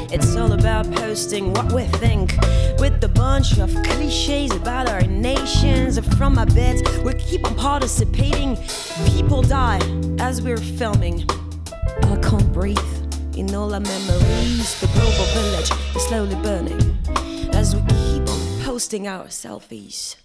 [0.10, 2.32] It's all about posting what we think.
[2.80, 8.58] With a bunch of cliches about our nations from our beds, we keep on participating.
[9.06, 9.82] People die
[10.20, 11.26] as we're filming.
[12.04, 12.94] I can't breathe
[13.36, 14.80] in all our memories.
[14.80, 17.25] The global village is slowly burning
[17.66, 20.18] as we keep on posting our selfies.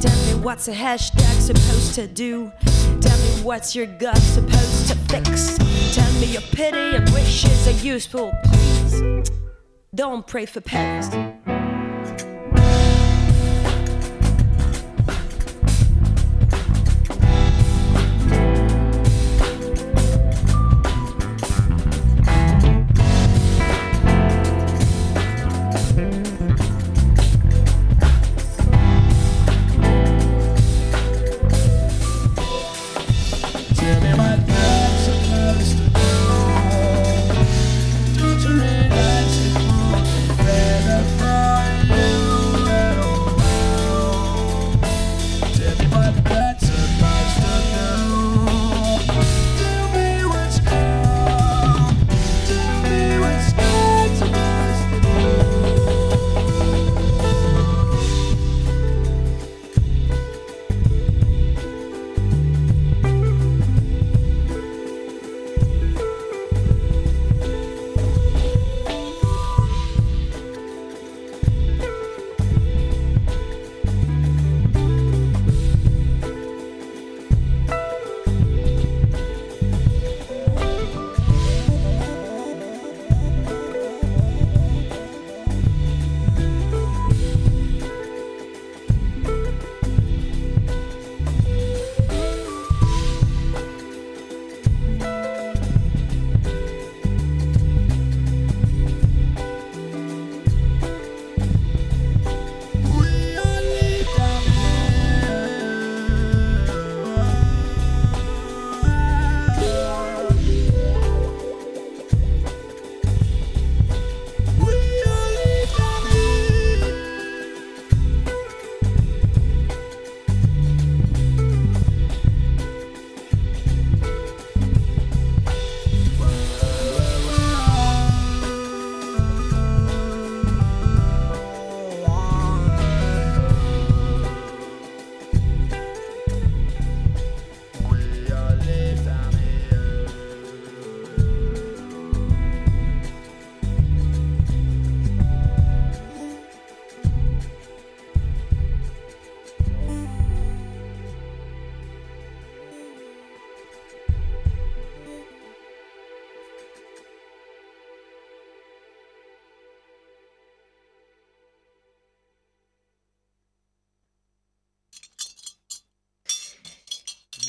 [0.00, 2.52] Tell me what's a hashtag supposed to do?
[3.00, 5.56] Tell me what's your gut supposed to fix?
[5.94, 9.30] Tell me your pity and wishes are useful, please.
[9.94, 11.08] Don't pray for Paris.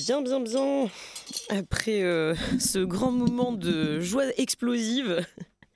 [0.05, 0.87] Bien, bien, bien.
[1.49, 5.25] Après euh, ce grand moment de joie explosive,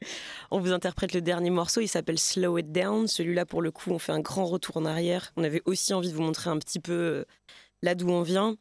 [0.51, 1.81] on vous interprète le dernier morceau.
[1.81, 3.07] Il s'appelle Slow It Down.
[3.07, 5.33] Celui-là, pour le coup, on fait un grand retour en arrière.
[5.35, 7.25] On avait aussi envie de vous montrer un petit peu euh,
[7.81, 8.55] là d'où on vient.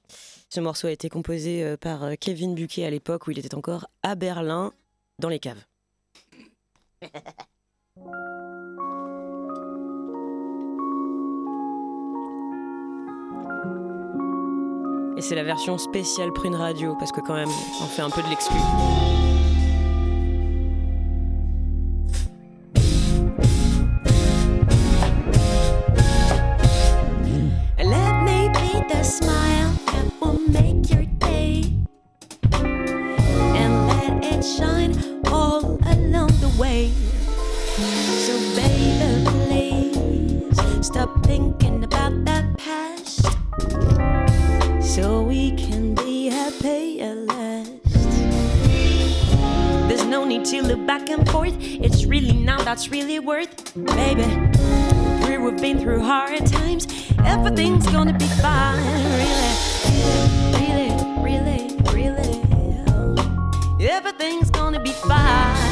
[0.49, 3.89] Ce morceau a été composé euh, par Kevin Buquet à l'époque où il était encore
[4.03, 4.73] à Berlin,
[5.19, 5.65] dans les caves.
[15.19, 18.23] Et c'est la version spéciale Prune Radio, parce que quand même, on fait un peu
[18.23, 18.57] de l'exclu.
[52.90, 54.24] Really worth, baby.
[55.48, 56.87] We've been through hard times.
[57.24, 58.83] Everything's gonna be fine.
[60.55, 60.90] Really,
[61.22, 63.89] really, really, really.
[63.89, 65.68] Everything's gonna be fine.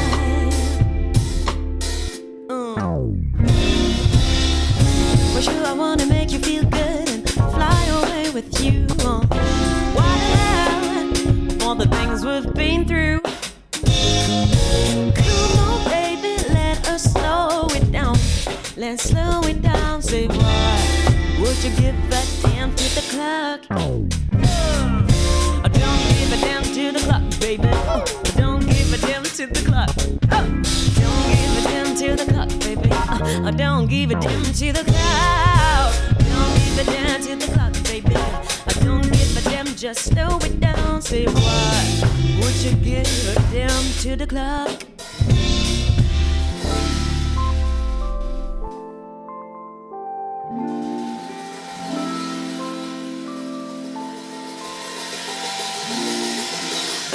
[44.07, 44.69] To the clock?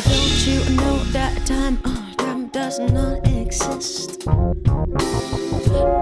[0.05, 4.27] Don't you know that time, uh, time does not exist?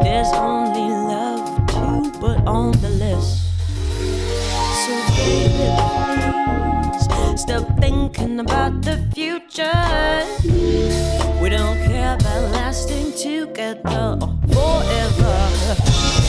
[0.02, 3.46] There's only love to put on the list.
[4.82, 5.70] So baby,
[6.98, 10.39] please stop thinking about the future.
[13.20, 14.16] Together
[14.48, 15.36] forever.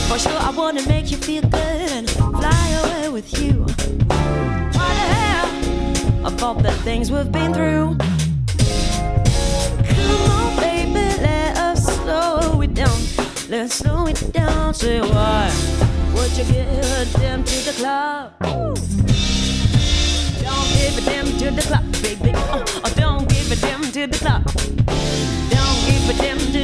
[0.08, 3.62] For sure, I wanna make you feel good and fly away with you.
[3.62, 6.26] What the hell?
[6.26, 7.96] Of all the things we've been through.
[9.88, 12.98] Come on, baby, let us slow it down.
[13.48, 14.74] Let's slow it down.
[14.74, 15.50] Say why
[16.14, 16.68] would you give
[17.00, 18.32] a damn to the club?
[20.44, 22.32] Don't give a damn to the clock, baby.
[22.34, 24.44] Uh, uh, don't give a damn to the clock.
[25.54, 26.61] Don't give a damn to.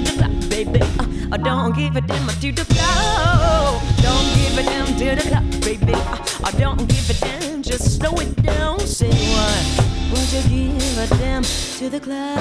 [1.39, 3.82] Uh, don't give a damn to the clock.
[4.03, 5.95] Don't give a damn to the clock, baby.
[5.95, 8.80] Uh, don't give a damn, just slow it down.
[8.80, 9.64] Say what?
[10.11, 12.39] Would you give a damn to the clock?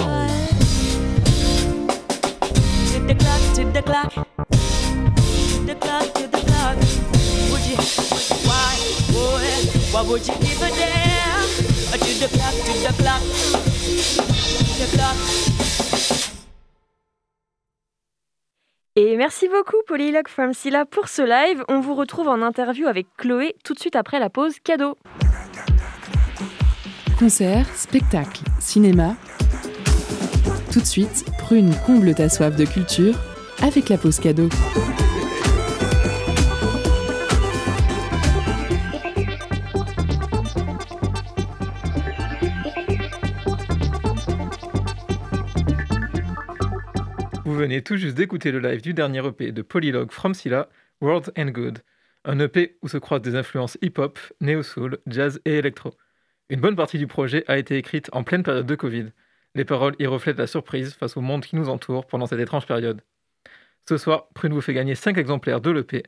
[2.90, 4.14] To the clock, to the clock.
[4.14, 4.24] To
[5.66, 6.78] the clock, to the clock.
[7.52, 7.78] Would you?
[8.48, 8.74] Why?
[9.14, 9.94] Would?
[9.94, 11.48] Why would you give a damn?
[11.92, 13.22] To the clock, to the clock.
[13.22, 15.87] To the clock.
[19.00, 21.64] Et merci beaucoup Polylog from Silla pour ce live.
[21.68, 24.98] On vous retrouve en interview avec Chloé tout de suite après la pause cadeau.
[27.20, 29.16] Concert, spectacle, cinéma.
[30.74, 33.14] Tout de suite, Prune comble ta soif de culture
[33.62, 34.50] avec la pause cadeau.
[47.58, 50.70] Venez tout juste d'écouter le live du dernier EP de Polylog From Silla,
[51.02, 51.80] World and Good.
[52.24, 55.92] Un EP où se croisent des influences hip-hop, néo-soul, jazz et électro.
[56.50, 59.08] Une bonne partie du projet a été écrite en pleine période de Covid.
[59.56, 62.68] Les paroles y reflètent la surprise face au monde qui nous entoure pendant cette étrange
[62.68, 63.02] période.
[63.90, 66.04] Ce soir, Prune vous fait gagner 5 exemplaires de l'EP.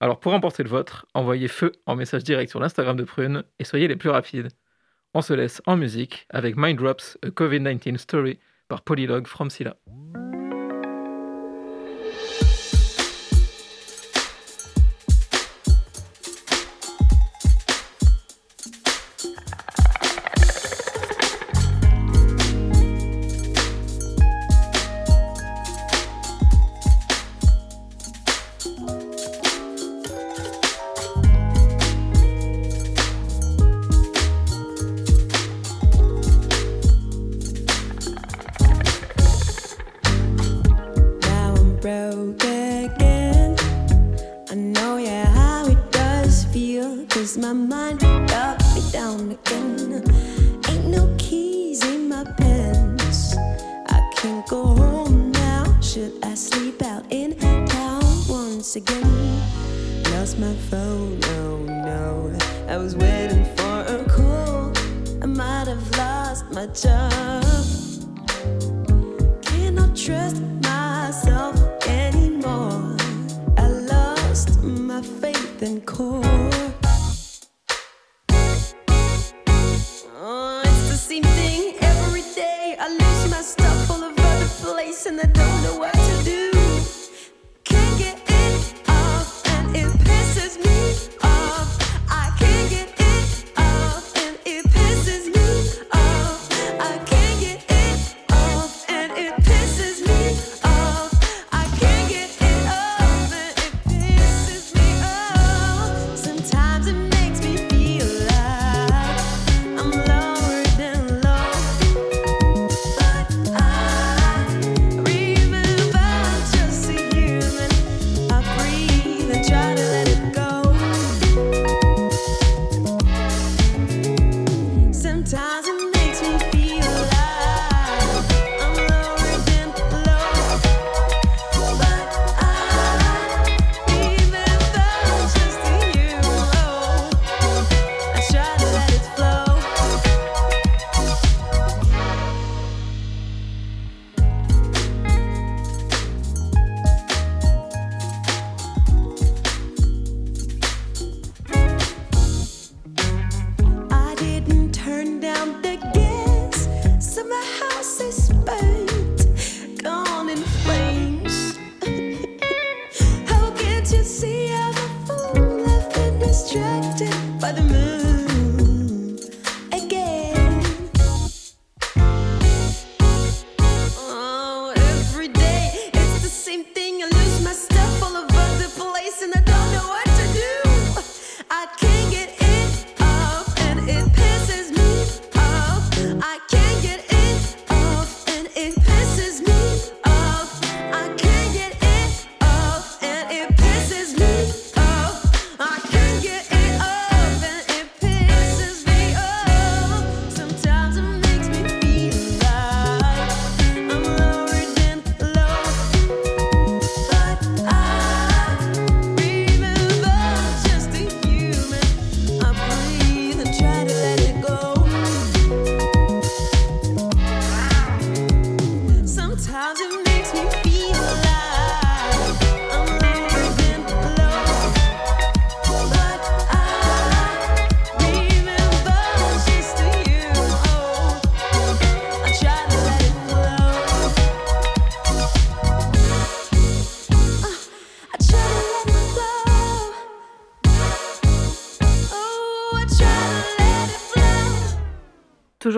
[0.00, 3.64] Alors pour remporter le vôtre, envoyez feu en message direct sur l'Instagram de Prune et
[3.64, 4.48] soyez les plus rapides.
[5.12, 9.76] On se laisse en musique avec Mind Drops, A COVID-19 Story par Polylog From Silla.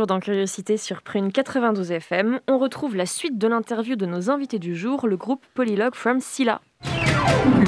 [0.01, 4.31] Toujours dans Curiosité sur Prune 92 FM, on retrouve la suite de l'interview de nos
[4.31, 6.63] invités du jour, le groupe Polylogue from Silla.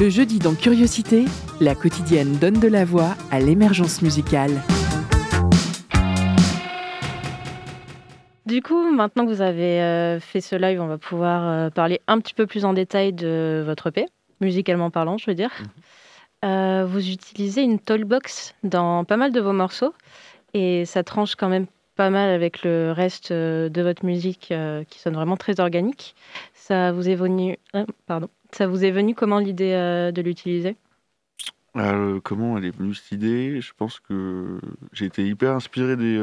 [0.01, 1.27] Le jeudi dans Curiosité,
[1.61, 4.63] la quotidienne donne de la voix à l'émergence musicale.
[8.47, 12.01] Du coup, maintenant que vous avez euh, fait ce live, on va pouvoir euh, parler
[12.07, 14.07] un petit peu plus en détail de votre EP,
[14.41, 15.51] musicalement parlant, je veux dire.
[16.47, 19.93] Euh, vous utilisez une tollbox dans pas mal de vos morceaux
[20.55, 24.85] et ça tranche quand même pas mal avec le reste euh, de votre musique euh,
[24.85, 26.15] qui sonne vraiment très organique.
[26.55, 30.77] Ça vous est venu, euh, pardon, ça vous est venu comment l'idée euh, de l'utiliser?
[32.25, 33.61] Comment elle est venue cette idée?
[33.61, 34.61] Je pense que
[34.93, 36.21] j'ai été hyper inspiré des,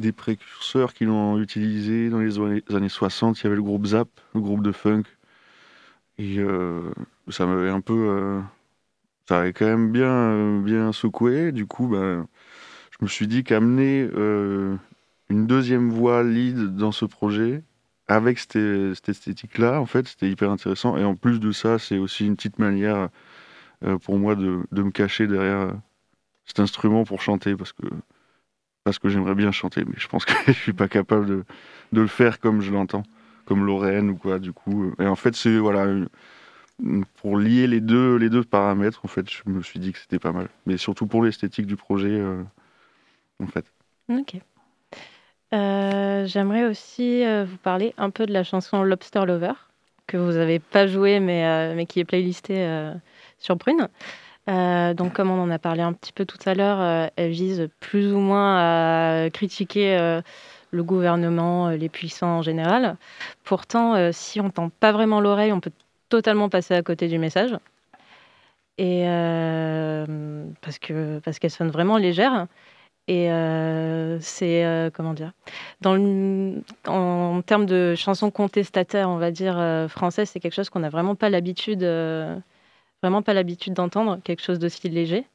[0.00, 3.40] des précurseurs qui l'ont utilisé dans les années- années 60.
[3.40, 5.04] Il y avait le groupe Zap, le groupe de funk.
[6.18, 6.38] Et
[7.28, 8.40] ça m'avait un peu.
[9.28, 11.52] ça avait quand même bien, bien secoué.
[11.52, 12.26] Du coup, ben,
[13.00, 14.76] je me suis dit qu'amener euh,
[15.28, 17.62] une deuxième voix lead dans ce projet,
[18.08, 20.96] avec cette, esthétique-là, en fait, c'était hyper intéressant.
[20.96, 23.10] Et en plus de ça, c'est aussi une petite manière
[23.84, 25.72] euh, pour moi de, me cacher derrière euh,
[26.46, 27.86] cet instrument pour chanter parce que
[28.82, 31.44] parce que j'aimerais bien chanter mais je pense que je suis pas capable de,
[31.92, 33.04] le faire comme je l'entends
[33.44, 35.86] comme Lorraine ou quoi du coup et en fait c'est voilà
[37.20, 40.18] pour lier les deux les deux paramètres en fait je me suis dit que c'était
[40.18, 42.20] pas mal mais surtout pour l'esthétique du projet
[44.10, 44.36] Ok.
[45.54, 49.52] Euh, J'aimerais aussi euh, vous parler un peu de la chanson Lobster Lover,
[50.06, 52.92] que vous n'avez pas jouée, mais, euh, mais qui est playlistée
[53.38, 53.88] sur Prune.
[54.48, 57.68] Euh, donc, comme on en a parlé un petit peu tout à l'heure, elle vise
[57.80, 58.56] plus ou moins
[59.24, 60.20] à critiquer
[60.70, 62.96] le gouvernement, les puissants en général.
[63.44, 65.72] Pourtant, si on tend pas vraiment l'oreille, on peut
[66.08, 67.56] totalement passer à côté du message.
[68.78, 69.04] Et
[70.62, 72.46] parce que parce qu'elle sonne vraiment légère.
[73.08, 75.32] Et euh, c'est euh, comment dire
[75.80, 75.96] dans
[76.86, 80.90] en termes de chansons contestataires, on va dire euh, françaises, c'est quelque chose qu'on n'a
[80.90, 82.38] vraiment pas l'habitude, euh,
[83.02, 85.26] vraiment pas l'habitude d'entendre, quelque chose d'aussi léger.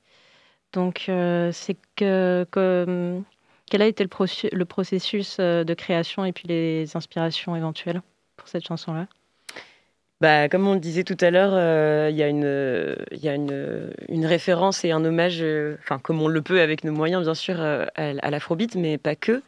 [0.74, 3.22] Donc c'est que, que-
[3.70, 8.02] quel a été le, proce- le processus de création et puis les inspirations éventuelles
[8.38, 9.08] pour cette chanson-là?
[10.22, 13.28] Bah, comme on le disait tout à l'heure, euh, il y a, une, euh, il
[13.28, 17.34] a une, référence et un hommage, euh, comme on le peut avec nos moyens bien
[17.34, 19.42] sûr, euh, à, à l'afrobeat, mais pas que.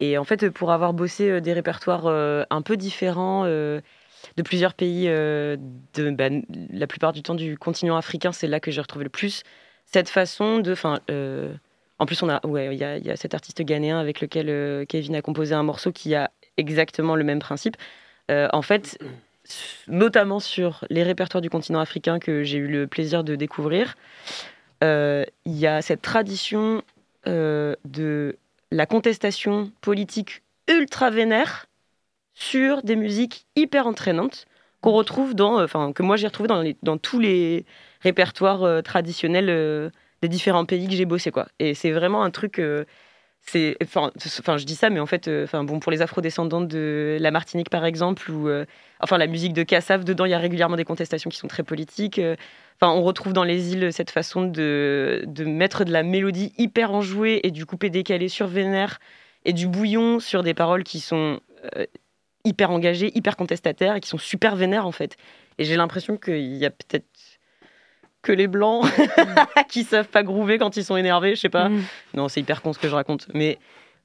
[0.00, 3.80] Et en fait, pour avoir bossé euh, des répertoires euh, un peu différents euh,
[4.36, 5.56] de plusieurs pays, euh,
[5.94, 6.28] de, bah,
[6.70, 9.44] la plupart du temps du continent africain, c'est là que j'ai retrouvé le plus
[9.86, 10.74] cette façon de...
[11.10, 11.54] Euh,
[11.98, 14.48] en plus, a, ouais, il y, a, il y a cet artiste ghanéen avec lequel
[14.48, 17.76] euh, Kevin a composé un morceau qui a exactement le même principe.
[18.30, 18.98] Euh, en fait,
[19.88, 23.96] notamment sur les répertoires du continent africain que j'ai eu le plaisir de découvrir,
[24.82, 26.82] euh, il y a cette tradition
[27.26, 28.36] euh, de
[28.70, 31.66] la contestation politique ultra vénère
[32.34, 34.46] sur des musiques hyper entraînantes
[34.80, 37.64] qu'on retrouve dans, euh, enfin que moi j'ai retrouvé dans, dans tous les
[38.00, 39.92] répertoires traditionnels
[40.22, 41.46] des différents pays que j'ai bossé quoi.
[41.60, 42.60] Et c'est vraiment un truc.
[43.44, 44.10] C'est, enfin,
[44.56, 47.70] je dis ça, mais en fait, euh, enfin bon, pour les afrodescendants de la Martinique
[47.70, 48.64] par exemple, ou euh,
[49.00, 51.62] enfin la musique de Kassav, dedans il y a régulièrement des contestations qui sont très
[51.62, 52.18] politiques.
[52.18, 52.36] euh,
[52.80, 56.92] Enfin, on retrouve dans les îles cette façon de, de mettre de la mélodie hyper
[56.92, 58.98] enjouée et du coupé décalé sur vénère
[59.44, 61.38] et du bouillon sur des paroles qui sont
[62.44, 65.16] hyper engagées, hyper contestataires et qui sont super vénères en fait.
[65.58, 67.06] Et j'ai l'impression qu'il y a peut-être
[68.22, 68.84] que les blancs
[69.68, 71.68] qui savent pas groover quand ils sont énervés, je sais pas.
[71.68, 71.82] Mm.
[72.14, 73.58] Non, c'est hyper con ce que je raconte, mais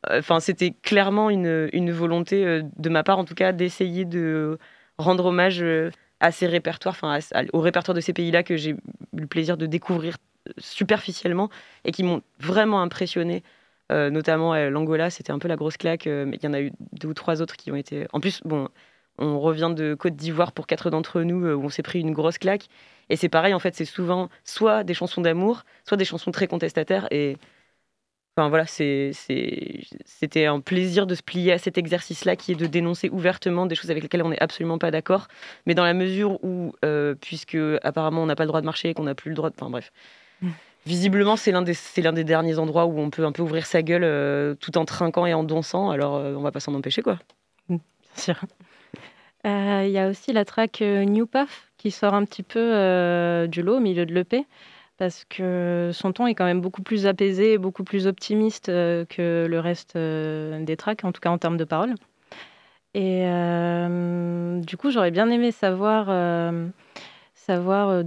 [0.09, 4.05] euh, enfin c'était clairement une, une volonté euh, de ma part en tout cas d'essayer
[4.05, 4.57] de
[4.97, 7.19] rendre hommage euh, à ces répertoires, enfin
[7.53, 8.77] au répertoire de ces pays-là que j'ai eu
[9.15, 10.17] le plaisir de découvrir
[10.57, 11.49] superficiellement
[11.85, 13.43] et qui m'ont vraiment impressionné.
[13.91, 16.71] Euh, notamment l'Angola, c'était un peu la grosse claque, mais il y en a eu
[16.93, 18.07] deux ou trois autres qui ont été.
[18.13, 18.67] En plus, bon,
[19.17, 22.13] on revient de Côte d'Ivoire pour quatre d'entre nous euh, où on s'est pris une
[22.13, 22.67] grosse claque.
[23.09, 26.47] Et c'est pareil, en fait, c'est souvent soit des chansons d'amour, soit des chansons très
[26.47, 27.07] contestataires.
[27.11, 27.37] Et
[28.35, 33.09] enfin voilà, c'était un plaisir de se plier à cet exercice-là qui est de dénoncer
[33.09, 35.27] ouvertement des choses avec lesquelles on n'est absolument pas d'accord.
[35.65, 38.93] Mais dans la mesure où, euh, puisque apparemment on n'a pas le droit de marcher,
[38.93, 39.55] qu'on n'a plus le droit de.
[39.55, 39.91] Enfin bref.
[40.41, 40.49] Mm.
[40.85, 44.05] Visiblement, c'est l'un des, des derniers endroits où on peut un peu ouvrir sa gueule
[44.05, 45.89] euh, tout en trinquant et en dansant.
[45.89, 47.19] Alors, euh, on va pas s'en empêcher, quoi.
[47.67, 47.79] Bien
[48.15, 48.39] sûr.
[49.47, 52.59] Euh, Il y a aussi la track euh, New Puff qui sort un petit peu
[52.59, 54.45] euh, du lot au milieu de l'EP
[54.97, 59.59] parce que son ton est quand même beaucoup plus apaisé beaucoup plus optimiste que le
[59.59, 61.93] reste des tracks, en tout cas en termes de paroles.
[62.95, 63.21] Et
[64.65, 66.71] du coup, j'aurais bien aimé savoir, de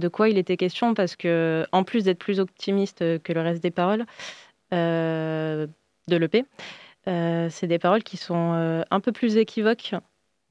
[0.09, 3.71] quoi il était question parce que, en plus d'être plus optimiste que le reste des
[3.71, 4.05] paroles
[4.73, 5.67] de
[6.09, 6.43] l'EP,
[7.05, 9.93] c'est des paroles qui sont un peu plus équivoques,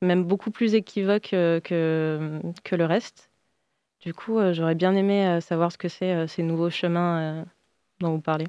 [0.03, 3.31] même beaucoup plus équivoques euh, que, le reste.
[4.01, 7.45] Du coup, euh, j'aurais bien aimé euh, savoir ce que c'est ces nouveaux chemins
[8.01, 8.47] dont vous parlez.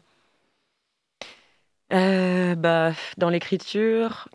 [1.90, 4.30] Bah, dans l'écriture,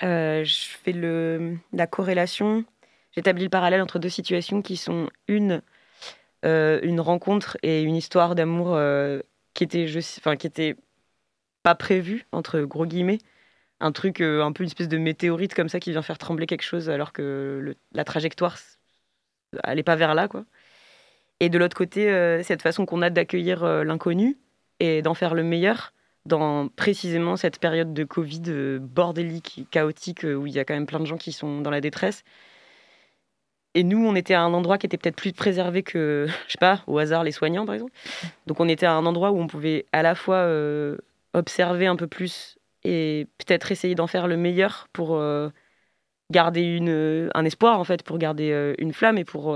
[0.00, 0.92] je fais
[1.72, 2.64] la corrélation.
[3.12, 5.62] J'établis le parallèle entre deux situations qui sont une,
[6.44, 8.78] une rencontre et une histoire d'amour
[9.54, 9.86] qui était,
[10.18, 10.76] enfin, qui était
[11.64, 13.18] pas prévue, entre gros guillemets.
[13.84, 16.46] Un truc, euh, un peu une espèce de météorite comme ça qui vient faire trembler
[16.46, 18.56] quelque chose alors que la trajectoire,
[19.62, 20.46] elle n'est pas vers là, quoi.
[21.38, 24.38] Et de l'autre côté, euh, cette façon qu'on a d'accueillir euh, l'inconnu
[24.80, 25.92] et d'en faire le meilleur
[26.24, 31.00] dans précisément cette période de Covid bordélique, chaotique, où il y a quand même plein
[31.00, 32.24] de gens qui sont dans la détresse.
[33.74, 36.58] Et nous, on était à un endroit qui était peut-être plus préservé que, je sais
[36.58, 37.92] pas, au hasard, les soignants, par exemple.
[38.46, 40.48] Donc on était à un endroit où on pouvait à la fois
[41.34, 42.53] observer un peu plus
[42.84, 45.50] et peut-être essayer d'en faire le meilleur pour euh,
[46.30, 49.48] garder une, euh, un espoir, en fait, pour garder euh, une flamme et pour...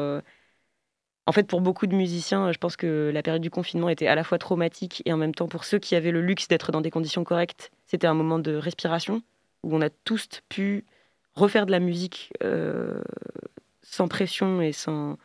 [1.26, 4.14] en fait, pour beaucoup de musiciens, je pense que la période du confinement était à
[4.14, 6.80] la fois traumatique et en même temps, pour ceux qui avaient le luxe d'être dans
[6.80, 9.22] des conditions correctes, c'était un moment de respiration
[9.62, 10.84] où on a tous pu
[11.34, 12.32] refaire de la musique
[13.82, 15.18] sans pression et sans,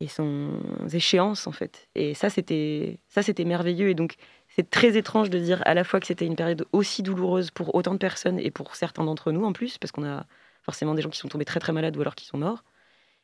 [0.00, 0.50] et sans
[0.92, 1.88] échéance, en fait.
[1.94, 3.88] Et ça, c'était ça, c'était merveilleux.
[3.90, 4.14] Et donc,
[4.60, 7.74] c'est très étrange de dire à la fois que c'était une période aussi douloureuse pour
[7.74, 10.26] autant de personnes et pour certains d'entre nous en plus, parce qu'on a
[10.62, 12.62] forcément des gens qui sont tombés très très malades ou alors qui sont morts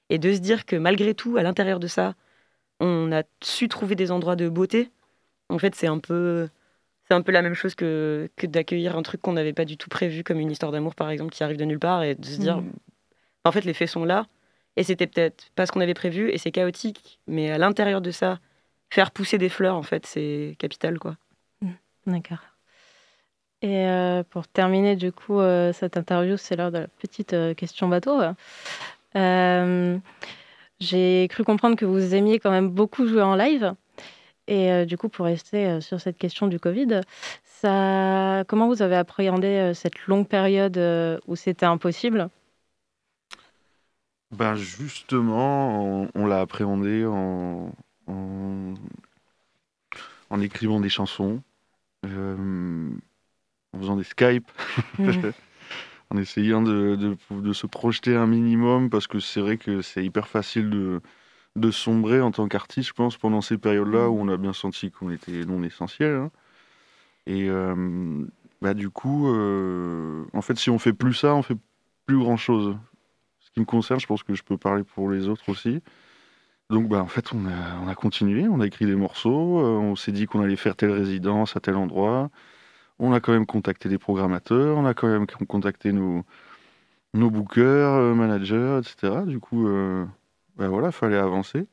[0.08, 2.14] et de se dire que malgré tout, à l'intérieur de ça,
[2.80, 4.90] on a su trouver des endroits de beauté.
[5.50, 6.48] En fait, c'est un peu,
[7.06, 9.76] c'est un peu la même chose que, que d'accueillir un truc qu'on n'avait pas du
[9.76, 12.24] tout prévu, comme une histoire d'amour, par exemple, qui arrive de nulle part, et de
[12.24, 12.72] se dire, Mhm.
[13.44, 14.26] en fait, les faits sont là,
[14.76, 18.10] et c'était peut-être pas ce qu'on avait prévu, et c'est chaotique, mais à l'intérieur de
[18.10, 18.38] ça,
[18.88, 21.16] faire pousser des fleurs, en fait, c'est capital, quoi.
[22.06, 22.38] D'accord.
[23.62, 27.54] Et euh, pour terminer, du coup, euh, cette interview, c'est l'heure de la petite euh,
[27.54, 28.20] question bateau.
[30.78, 33.74] J'ai cru comprendre que vous aimiez quand même beaucoup jouer en live.
[34.46, 37.00] Et du coup, pour rester sur cette question du Covid,
[37.44, 38.44] ça...
[38.46, 40.78] comment vous avez appréhendé cette longue période
[41.26, 42.28] où c'était impossible?
[44.32, 47.72] Ben justement, on, l'a appréhendé en,
[48.06, 48.74] en,
[50.28, 51.42] en écrivant des chansons,
[52.12, 52.90] euh,
[53.74, 54.50] en faisant des Skype,
[54.98, 55.32] Mhm.
[56.10, 60.04] en essayant de, de- de se projeter un minimum, parce que c'est vrai que c'est
[60.04, 61.00] hyper facile de,
[61.56, 64.90] de sombrer en tant qu'artiste, je pense, pendant ces périodes-là où on a bien senti
[64.90, 66.14] qu'on était non essentiel.
[66.16, 66.30] hein.
[67.26, 68.24] Et euh,
[68.62, 71.56] bah, du coup, euh, en fait, si on fait plus ça, on fait
[72.06, 72.76] plus grand-chose
[73.40, 75.82] ce qui me concerne, je pense que je peux parler pour les autres aussi.
[76.70, 79.78] Donc, bah, en fait, on a, on a continué, on a écrit des morceaux, euh,
[79.78, 82.28] on s'est dit qu'on allait faire telle résidence à tel endroit.
[82.98, 86.24] On a quand même contacté des programmateurs, on a quand même contacté nos,
[87.14, 89.26] nos bookers, euh, managers, etc.
[89.26, 90.06] Du coup, euh,
[90.56, 91.66] bah voilà, fallait avancer.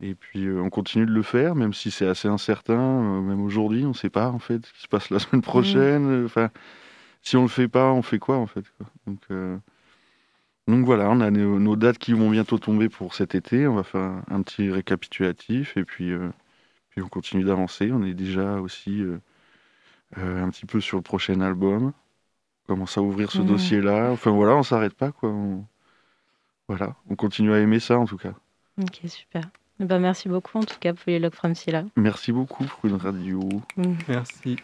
[0.00, 3.22] Et puis, euh, on continue de le faire, même si c'est assez incertain.
[3.22, 6.06] même aujourd'hui, on ne sait pas, en fait, ce qui se passe la semaine prochaine.
[6.10, 6.50] euh, Enfin,
[7.22, 8.86] si on le fait pas, on fait quoi, en fait quoi?
[9.06, 9.20] Donc,
[10.70, 13.66] donc voilà, on a nos, nos dates qui vont bientôt tomber pour cet été.
[13.66, 16.28] On va faire un, un petit récapitulatif et puis, euh,
[16.90, 17.90] puis on continue d'avancer.
[17.92, 19.18] On est déjà aussi euh,
[20.18, 21.92] euh, un petit peu sur le prochain album.
[22.64, 24.10] On commence à ouvrir ce dossier-là.
[24.12, 25.28] Enfin voilà, on s'arrête pas quoi.
[25.30, 25.64] On-
[26.68, 28.32] Voilà, on continue à aimer ça en tout cas.
[28.80, 29.42] Ok, super.
[29.80, 31.84] Ben, merci beaucoup en tout cas, Polylog from Silla.
[31.96, 33.40] Merci beaucoup pour une radio.
[34.08, 34.56] Merci.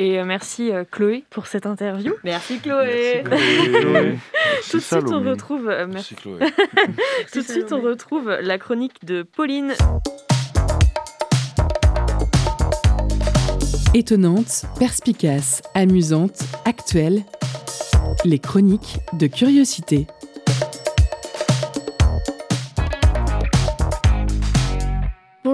[0.00, 2.14] Et euh, merci euh, Chloé pour cette interview.
[2.22, 3.24] Merci Chloé.
[4.70, 5.68] Tout de suite, on retrouve.
[5.68, 6.14] euh, merci.
[6.14, 6.38] Chloé.
[7.32, 9.74] Tout de suite, on retrouve la chronique de Pauline.
[13.92, 17.24] Étonnante, perspicace, amusante, actuelle.
[18.24, 20.06] Les chroniques de curiosité.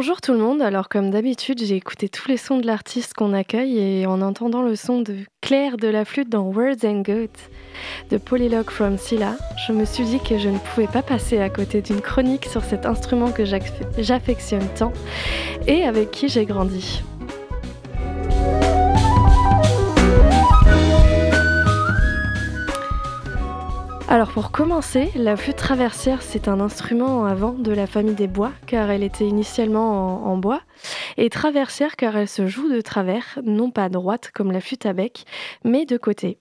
[0.07, 3.33] Bonjour tout le monde, alors comme d'habitude j'ai écouté tous les sons de l'artiste qu'on
[3.33, 7.49] accueille et en entendant le son de Claire de la flûte dans Words and Goats
[8.11, 9.35] de Polylog from Silla,
[9.67, 12.63] je me suis dit que je ne pouvais pas passer à côté d'une chronique sur
[12.63, 14.93] cet instrument que j'aff- j'affectionne tant
[15.67, 17.01] et avec qui j'ai grandi.
[24.07, 28.53] Alors pour commencer, la flûte traversière, c'est un instrument avant de la famille des bois,
[28.67, 30.61] car elle était initialement en, bois,
[31.17, 34.93] et traversière car elle se joue de travers, non pas droite comme la flûte à
[34.93, 35.25] bec,
[35.65, 36.39] mais de côté.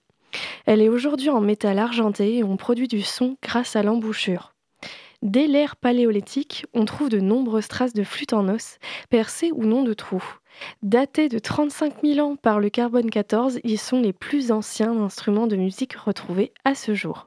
[0.66, 4.54] Elle est aujourd'hui en métal argenté et on produit du son grâce à l'embouchure.
[5.22, 9.82] Dès l'ère paléolithique, on trouve de nombreuses traces de flûtes en os, percées ou non
[9.82, 10.38] de trous.
[10.82, 15.46] Datés de 35 000 ans par le carbone 14, ils sont les plus anciens instruments
[15.46, 17.26] de musique retrouvés à ce jour.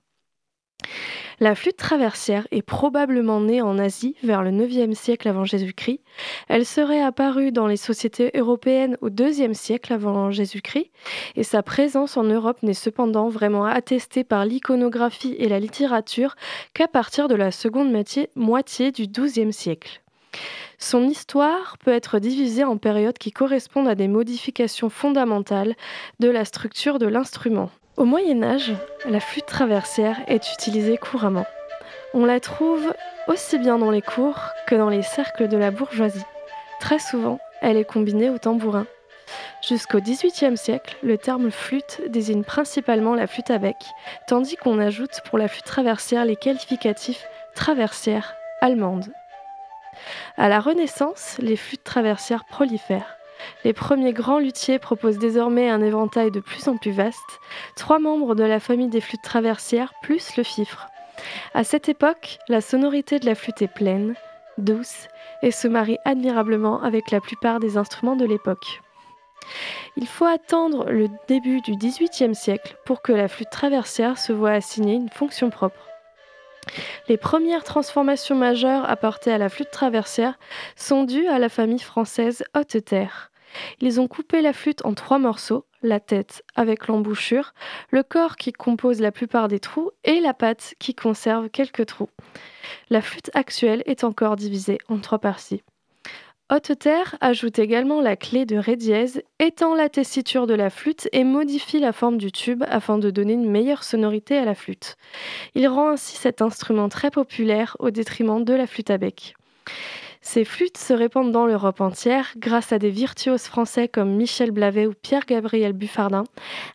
[1.40, 6.02] La flûte traversière est probablement née en Asie vers le 9e siècle avant Jésus-Christ.
[6.48, 10.90] Elle serait apparue dans les sociétés européennes au 2e siècle avant Jésus-Christ
[11.36, 16.36] et sa présence en Europe n'est cependant vraiment attestée par l'iconographie et la littérature
[16.74, 17.92] qu'à partir de la seconde
[18.36, 20.02] moitié, du 12e siècle.
[20.80, 25.76] Son histoire peut être divisée en périodes qui correspondent à des modifications fondamentales
[26.20, 27.70] de la structure de l'instrument.
[27.98, 28.74] Au Moyen Âge,
[29.10, 31.48] la flûte traversière est utilisée couramment.
[32.14, 32.94] On la trouve
[33.28, 36.24] aussi bien dans les cours que dans les cercles de la bourgeoisie.
[36.80, 38.86] Très souvent, elle est combinée au tambourin.
[39.68, 43.78] Jusqu'au XVIIIe siècle, le terme flûte désigne principalement la flûte à bec,
[44.28, 47.26] tandis qu'on ajoute pour la flûte traversière les qualificatifs
[47.56, 49.08] traversière allemande.
[50.38, 53.17] À la Renaissance, les flûtes traversières prolifèrent.
[53.64, 57.40] Les premiers grands luthiers proposent désormais un éventail de plus en plus vaste,
[57.76, 60.88] trois membres de la famille des flûtes traversières plus le fifre.
[61.54, 64.16] À cette époque, la sonorité de la flûte est pleine,
[64.58, 65.08] douce,
[65.42, 68.82] et se marie admirablement avec la plupart des instruments de l'époque.
[69.96, 74.52] Il faut attendre le début du XVIIIe siècle pour que la flûte traversière se voie
[74.52, 75.87] assigner une fonction propre.
[77.08, 80.38] Les premières transformations majeures apportées à la flûte traversière
[80.76, 83.32] sont dues à la famille française Haute-Terre.
[83.80, 87.54] Ils ont coupé la flûte en trois morceaux, la tête avec l'embouchure,
[87.92, 92.10] le corps qui compose la plupart des trous et la patte qui conserve quelques trous.
[92.90, 95.64] La flûte actuelle est encore divisée en trois parties.
[96.50, 101.10] Haute Terre ajoute également la clé de Ré dièse, étend la tessiture de la flûte
[101.12, 104.96] et modifie la forme du tube afin de donner une meilleure sonorité à la flûte.
[105.56, 109.36] Il rend ainsi cet instrument très populaire au détriment de la flûte à bec.
[110.22, 114.88] Ces flûtes se répandent dans l'Europe entière grâce à des virtuoses français comme Michel Blavet
[114.88, 116.24] ou Pierre-Gabriel Buffardin.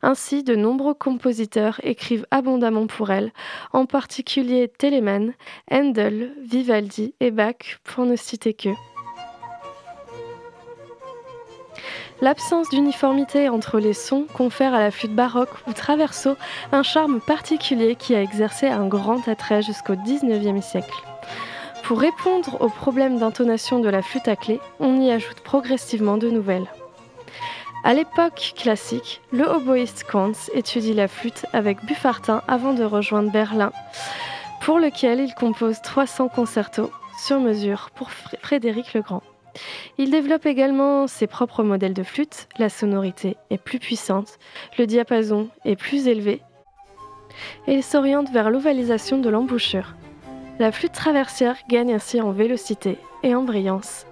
[0.02, 3.32] Ainsi, de nombreux compositeurs écrivent abondamment pour elles,
[3.72, 5.32] en particulier Telemann,
[5.70, 8.68] Handel, Vivaldi et Bach, pour ne citer que.
[12.22, 16.36] L'absence d'uniformité entre les sons confère à la flûte baroque ou traverso
[16.70, 21.02] un charme particulier qui a exercé un grand attrait jusqu'au XIXe siècle.
[21.82, 26.30] Pour répondre aux problèmes d'intonation de la flûte à clé, on y ajoute progressivement de
[26.30, 26.68] nouvelles.
[27.82, 33.72] À l'époque classique, le oboïste Kantz étudie la flûte avec Buffartin avant de rejoindre Berlin,
[34.60, 39.24] pour lequel il compose 300 concertos sur mesure pour Fr- Frédéric le Grand.
[39.98, 44.38] Il développe également ses propres modèles de flûte, la sonorité est plus puissante,
[44.78, 46.42] le diapason est plus élevé,
[47.66, 49.94] et il s'oriente vers l'ovalisation de l'embouchure.
[50.58, 54.06] La flûte traversière gagne ainsi en vélocité et en brillance.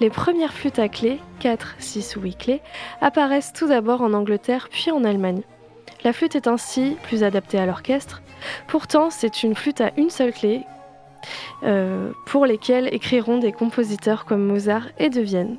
[0.00, 2.62] Les premières flûtes à clé, 4, 6 ou 8 clés,
[3.00, 5.42] apparaissent tout d'abord en Angleterre puis en Allemagne.
[6.04, 8.22] La flûte est ainsi plus adaptée à l'orchestre.
[8.66, 10.62] Pourtant, c'est une flûte à une seule clé
[11.62, 15.56] euh, pour lesquelles écriront des compositeurs comme Mozart et de Vienne.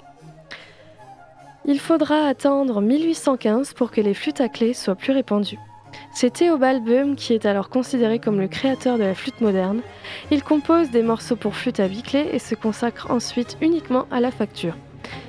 [1.65, 5.59] Il faudra attendre 1815 pour que les flûtes à clé soient plus répandues.
[6.13, 9.81] C'est Theobald Böhm qui est alors considéré comme le créateur de la flûte moderne.
[10.31, 14.19] Il compose des morceaux pour flûte à huit clés et se consacre ensuite uniquement à
[14.19, 14.75] la facture.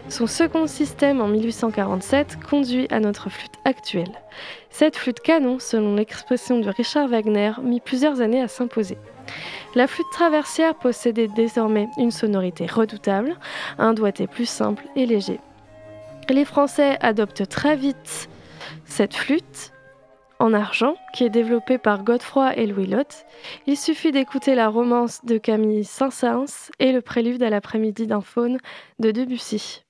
[0.09, 4.12] Son second système en 1847 conduit à notre flûte actuelle.
[4.78, 8.98] Cette flûte canon, selon l'expression de Richard Wagner, mit plusieurs années à s'imposer.
[9.74, 13.38] La flûte traversière possédait désormais une sonorité redoutable,
[13.78, 15.40] un doigté plus simple et léger.
[16.28, 18.28] Les Français adoptent très vite
[18.84, 19.72] cette flûte
[20.40, 23.24] en argent qui est développée par Godefroy et Louis Lotte.
[23.66, 28.58] Il suffit d'écouter la romance de Camille Saint-Saëns et le prélude à l'après-midi d'un faune
[28.98, 29.86] de Debussy.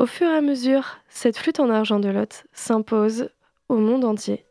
[0.00, 3.28] Au fur et à mesure, cette flûte en argent de Lotte s'impose
[3.68, 4.46] au monde entier.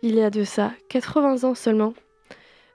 [0.00, 1.92] Il y a de ça 80 ans seulement.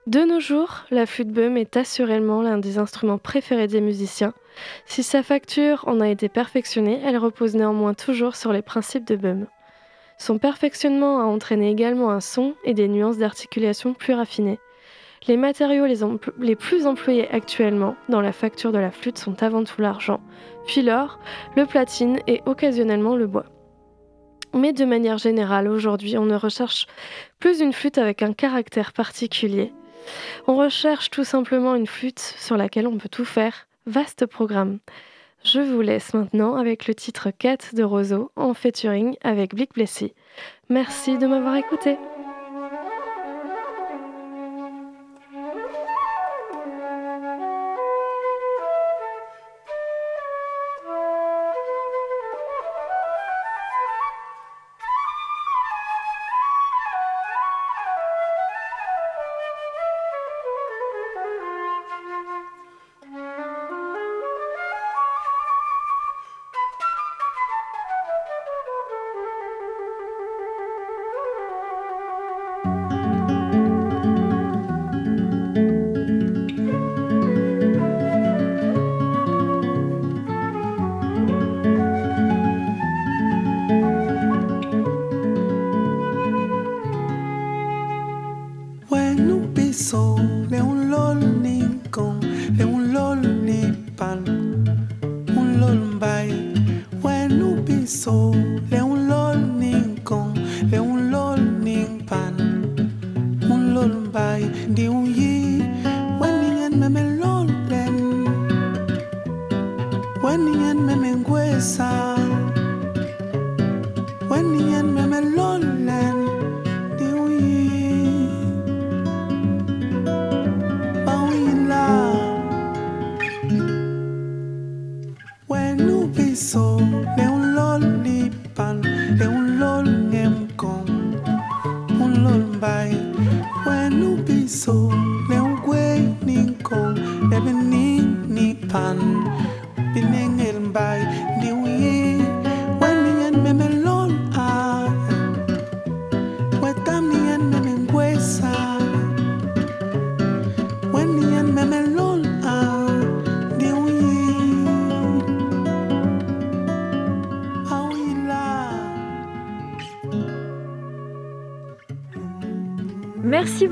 [0.06, 4.34] De nos jours, la flûte Böhm est assurément l'un des instruments préférés des musiciens.
[4.86, 9.16] Si sa facture en a été perfectionnée, elle repose néanmoins toujours sur les principes de
[9.16, 9.48] Böhm.
[10.16, 14.60] Son perfectionnement a entraîné également un son et des nuances d'articulation plus raffinées.
[15.28, 15.86] Les matériaux
[16.38, 20.20] les, plus employés actuellement dans la facture de la flûte sont avant tout l'argent,
[20.66, 21.20] puis l'or,
[21.56, 23.46] le platine et occasionnellement le bois.
[24.54, 26.86] Mais de manière générale, aujourd'hui, on ne recherche
[27.38, 29.72] plus une flûte avec un caractère particulier.
[30.46, 33.68] On recherche tout simplement une flûte sur laquelle on peut tout faire.
[33.86, 34.78] Vaste programme.
[35.44, 40.12] Je vous laisse maintenant avec le titre 4 de Roseau en featuring avec Blick Blessy.
[40.68, 41.96] Merci de m'avoir écouté.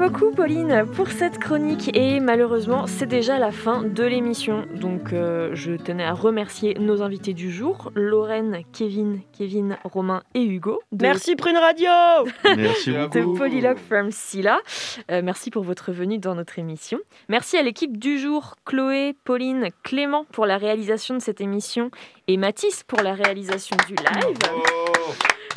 [0.00, 5.50] Beaucoup Pauline pour cette chronique et malheureusement c'est déjà la fin de l'émission donc euh,
[5.52, 10.80] je tenais à remercier nos invités du jour Lorraine, Kevin, Kevin, Romain et Hugo.
[10.92, 11.88] de- Merci Prune Radio
[12.56, 14.58] Merci de Polylogue from Silla.
[15.10, 16.98] Euh, merci pour votre venue dans notre émission.
[17.28, 21.90] Merci à l'équipe du jour, Chloé, Pauline, Clément pour la réalisation de cette émission
[22.26, 24.36] et Mathis pour la réalisation du live.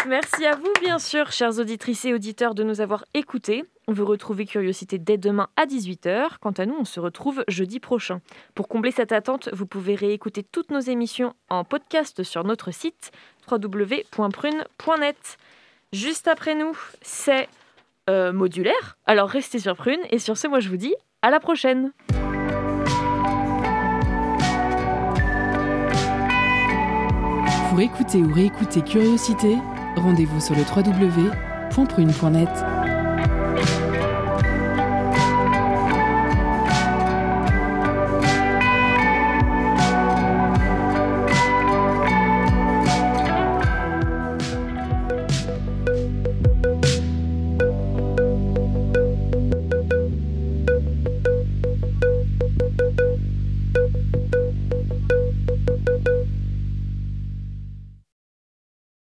[0.08, 3.64] Merci à vous, bien sûr, chères auditrices et auditeurs, de nous avoir écoutés.
[3.88, 6.38] Vous retrouvez Curiosité dès demain à 18h.
[6.40, 8.22] Quant à nous, on se retrouve jeudi prochain.
[8.56, 13.12] Pour combler cette attente, vous pouvez réécouter toutes nos émissions en podcast sur notre site
[13.52, 15.38] www.prune.net.
[15.92, 17.50] Juste après nous, c'est
[18.10, 18.98] euh, modulaire.
[19.06, 20.00] Alors restez sur Prune.
[20.12, 21.92] Et sur ce, moi je vous dis à la prochaine.
[27.70, 29.58] Pour écouter ou réécouter Curiosité,
[29.96, 32.83] rendez-vous sur le www.prune.net.